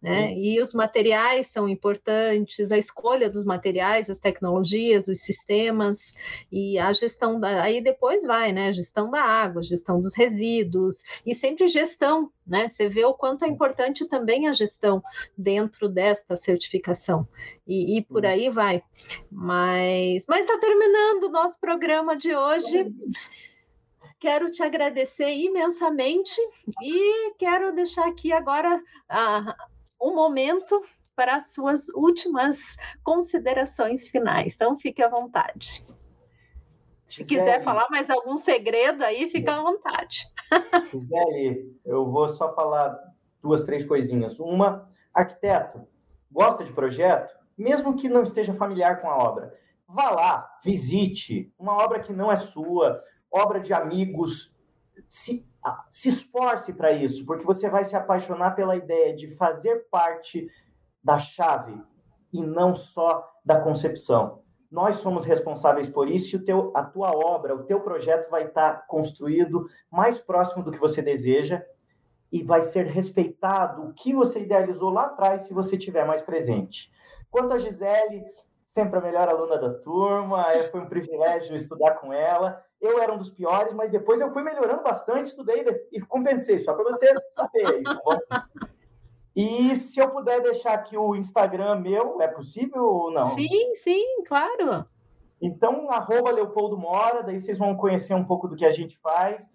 Né? 0.00 0.34
E 0.34 0.60
os 0.60 0.74
materiais 0.74 1.46
são 1.46 1.68
importantes, 1.68 2.70
a 2.70 2.76
escolha 2.76 3.30
dos 3.30 3.44
materiais, 3.44 4.10
as 4.10 4.18
tecnologias, 4.18 5.08
os 5.08 5.20
sistemas 5.20 6.12
e 6.52 6.78
a 6.78 6.92
gestão 6.92 7.40
da, 7.40 7.62
aí 7.62 7.80
depois 7.80 8.22
vai, 8.24 8.52
né? 8.52 8.72
Gestão 8.72 9.10
da 9.10 9.22
água, 9.22 9.62
gestão 9.62 10.00
dos 10.00 10.14
resíduos 10.14 11.02
e 11.24 11.34
sempre 11.34 11.66
gestão, 11.66 12.30
né? 12.46 12.68
Você 12.68 12.88
vê 12.88 13.04
o 13.04 13.14
quanto 13.14 13.44
é 13.46 13.48
importante 13.48 14.06
também 14.06 14.46
a 14.46 14.52
gestão 14.52 15.02
dentro 15.36 15.88
desta 15.88 16.36
certificação 16.36 17.26
e, 17.66 17.96
e 17.96 18.04
por 18.04 18.26
aí 18.26 18.50
vai. 18.50 18.82
Mas, 19.30 20.26
mas 20.28 20.40
está 20.40 20.58
terminando 20.58 21.24
o 21.24 21.32
nosso 21.32 21.58
programa 21.58 22.16
de 22.16 22.34
hoje. 22.34 22.94
Quero 24.18 24.50
te 24.50 24.62
agradecer 24.62 25.30
imensamente 25.30 26.40
e 26.82 27.34
quero 27.38 27.74
deixar 27.74 28.08
aqui 28.08 28.32
agora 28.32 28.82
a, 29.08 29.54
um 30.00 30.14
momento 30.14 30.80
para 31.14 31.36
as 31.36 31.52
suas 31.52 31.88
últimas 31.90 32.76
considerações 33.02 34.08
finais. 34.08 34.54
Então, 34.54 34.78
fique 34.78 35.02
à 35.02 35.08
vontade. 35.08 35.86
Se 37.06 37.22
Gisele, 37.22 37.28
quiser 37.28 37.62
falar 37.62 37.88
mais 37.90 38.10
algum 38.10 38.36
segredo 38.36 39.02
aí, 39.02 39.28
fica 39.28 39.56
à 39.56 39.62
vontade. 39.62 40.26
Gisele, 40.92 41.78
eu 41.84 42.10
vou 42.10 42.28
só 42.28 42.54
falar 42.54 42.98
duas, 43.40 43.64
três 43.64 43.84
coisinhas. 43.84 44.38
Uma, 44.38 44.90
arquiteto, 45.14 45.86
gosta 46.30 46.64
de 46.64 46.72
projeto? 46.72 47.34
Mesmo 47.56 47.96
que 47.96 48.08
não 48.08 48.22
esteja 48.22 48.52
familiar 48.52 49.00
com 49.00 49.08
a 49.08 49.16
obra, 49.16 49.58
vá 49.88 50.10
lá, 50.10 50.58
visite 50.62 51.54
uma 51.58 51.72
obra 51.72 52.00
que 52.00 52.12
não 52.12 52.30
é 52.30 52.36
sua, 52.36 53.02
obra 53.30 53.60
de 53.60 53.72
amigos, 53.72 54.52
se 55.08 55.48
se 55.90 56.08
esforce 56.08 56.72
para 56.72 56.92
isso, 56.92 57.24
porque 57.24 57.44
você 57.44 57.68
vai 57.68 57.84
se 57.84 57.96
apaixonar 57.96 58.52
pela 58.52 58.76
ideia 58.76 59.14
de 59.14 59.28
fazer 59.28 59.86
parte 59.90 60.48
da 61.02 61.18
chave 61.18 61.80
e 62.32 62.40
não 62.40 62.74
só 62.74 63.26
da 63.44 63.60
concepção. 63.60 64.42
Nós 64.70 64.96
somos 64.96 65.24
responsáveis 65.24 65.88
por 65.88 66.10
isso 66.10 66.36
e 66.36 66.38
teu, 66.40 66.72
a 66.74 66.82
tua 66.82 67.10
obra, 67.10 67.54
o 67.54 67.64
teu 67.64 67.80
projeto 67.80 68.28
vai 68.28 68.44
estar 68.44 68.86
construído 68.86 69.68
mais 69.90 70.18
próximo 70.18 70.62
do 70.62 70.72
que 70.72 70.78
você 70.78 71.00
deseja 71.00 71.62
e 72.30 72.42
vai 72.42 72.62
ser 72.62 72.86
respeitado 72.86 73.82
o 73.82 73.92
que 73.92 74.12
você 74.12 74.40
idealizou 74.40 74.90
lá 74.90 75.06
atrás 75.06 75.42
se 75.42 75.54
você 75.54 75.78
tiver 75.78 76.04
mais 76.04 76.22
presente. 76.22 76.90
Quanto 77.30 77.54
a 77.54 77.58
Gisele, 77.58 78.24
sempre 78.76 78.98
a 78.98 79.00
melhor 79.00 79.26
aluna 79.26 79.56
da 79.56 79.72
turma, 79.72 80.44
foi 80.70 80.80
um 80.82 80.86
privilégio 80.86 81.56
estudar 81.56 81.92
com 81.92 82.12
ela. 82.12 82.62
Eu 82.78 83.00
era 83.00 83.10
um 83.10 83.16
dos 83.16 83.30
piores, 83.30 83.72
mas 83.72 83.90
depois 83.90 84.20
eu 84.20 84.30
fui 84.30 84.42
melhorando 84.42 84.82
bastante, 84.82 85.28
estudei 85.28 85.64
e 85.90 85.98
compensei, 86.02 86.58
só 86.58 86.74
para 86.74 86.84
você 86.84 87.06
saber 87.30 87.66
aí, 87.66 87.82
tá 87.82 87.98
bom? 88.04 88.18
E 89.34 89.76
se 89.76 89.98
eu 89.98 90.10
puder 90.10 90.42
deixar 90.42 90.74
aqui 90.74 90.94
o 90.94 91.16
Instagram 91.16 91.76
meu, 91.76 92.20
é 92.20 92.28
possível 92.28 92.84
ou 92.84 93.10
não? 93.10 93.24
Sim, 93.24 93.74
sim, 93.74 94.22
claro. 94.26 94.84
Então, 95.40 95.90
arroba 95.90 96.30
Leopoldo 96.30 96.76
Mora, 96.76 97.22
daí 97.22 97.40
vocês 97.40 97.56
vão 97.56 97.74
conhecer 97.74 98.12
um 98.12 98.24
pouco 98.24 98.46
do 98.46 98.56
que 98.56 98.64
a 98.66 98.70
gente 98.70 98.98
faz. 98.98 99.50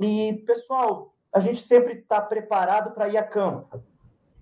E, 0.00 0.42
pessoal, 0.46 1.14
a 1.30 1.38
gente 1.38 1.60
sempre 1.60 1.98
está 1.98 2.18
preparado 2.18 2.94
para 2.94 3.10
ir 3.10 3.18
a 3.18 3.22
campo, 3.22 3.82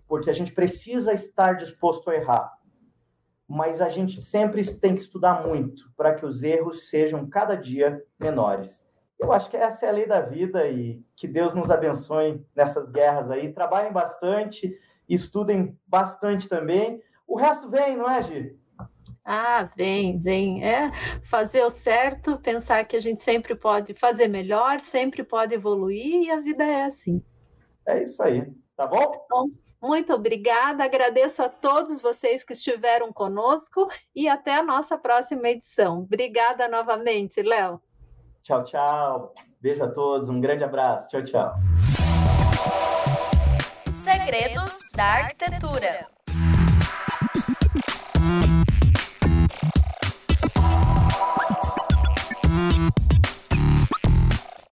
porque 0.07 0.31
a 0.31 0.33
gente 0.33 0.53
precisa 0.53 1.13
estar 1.13 1.55
disposto 1.55 2.09
a 2.09 2.15
errar 2.15 2.62
mas 3.49 3.81
a 3.81 3.89
gente 3.89 4.23
sempre 4.23 4.65
tem 4.79 4.95
que 4.95 5.01
estudar 5.01 5.47
muito 5.47 5.91
para 5.97 6.15
que 6.15 6.25
os 6.25 6.43
erros 6.43 6.89
sejam 6.89 7.29
cada 7.29 7.55
dia 7.55 8.03
menores. 8.19 8.87
Eu 9.19 9.33
acho 9.33 9.49
que 9.49 9.57
essa 9.57 9.87
é 9.87 9.89
a 9.89 9.93
lei 9.93 10.07
da 10.07 10.21
vida 10.21 10.67
e 10.67 11.01
que 11.15 11.29
Deus 11.29 11.55
nos 11.55 11.71
abençoe 11.71 12.45
nessas 12.57 12.91
guerras 12.91 13.31
aí. 13.31 13.53
Trabalhem 13.53 13.93
bastante, 13.93 14.77
estudem 15.09 15.79
bastante 15.87 16.49
também. 16.49 17.01
O 17.27 17.37
resto 17.37 17.69
vem, 17.69 17.97
não 17.97 18.11
é, 18.11 18.21
Gi? 18.21 18.59
Ah, 19.25 19.71
vem, 19.77 20.19
vem. 20.19 20.65
É 20.65 20.91
fazer 21.23 21.63
o 21.63 21.71
certo, 21.71 22.39
pensar 22.39 22.85
que 22.85 22.97
a 22.97 23.01
gente 23.01 23.23
sempre 23.23 23.55
pode 23.55 23.95
fazer 23.95 24.27
melhor, 24.27 24.81
sempre 24.81 25.23
pode 25.23 25.55
evoluir 25.55 26.25
e 26.25 26.31
a 26.31 26.41
vida 26.41 26.65
é 26.65 26.85
assim. 26.85 27.23
É 27.87 28.03
isso 28.03 28.23
aí, 28.23 28.45
tá 28.77 28.87
bom? 28.87 29.25
Bom, 29.31 29.49
muito 29.83 30.13
obrigada, 30.13 30.85
agradeço 30.85 31.43
a 31.43 31.49
todos 31.49 32.01
vocês 32.01 32.45
que 32.45 32.53
estiveram 32.53 33.13
conosco 33.13 33.89
e 34.15 34.29
até 34.29 34.55
a 34.55 34.63
nossa 34.63 34.97
próxima 34.97 35.49
edição. 35.49 36.01
Obrigada 36.01 36.69
novamente, 36.69 37.43
Léo. 37.43 37.81
Tchau, 38.43 38.63
tchau. 38.63 39.35
Beijo 39.61 39.83
a 39.83 39.89
todos, 39.89 40.29
um 40.29 40.41
grande 40.41 40.63
abraço. 40.63 41.09
Tchau, 41.09 41.25
tchau. 41.25 41.55
Segredos 43.95 44.79
da 44.95 45.05
Arquitetura. 45.05 46.12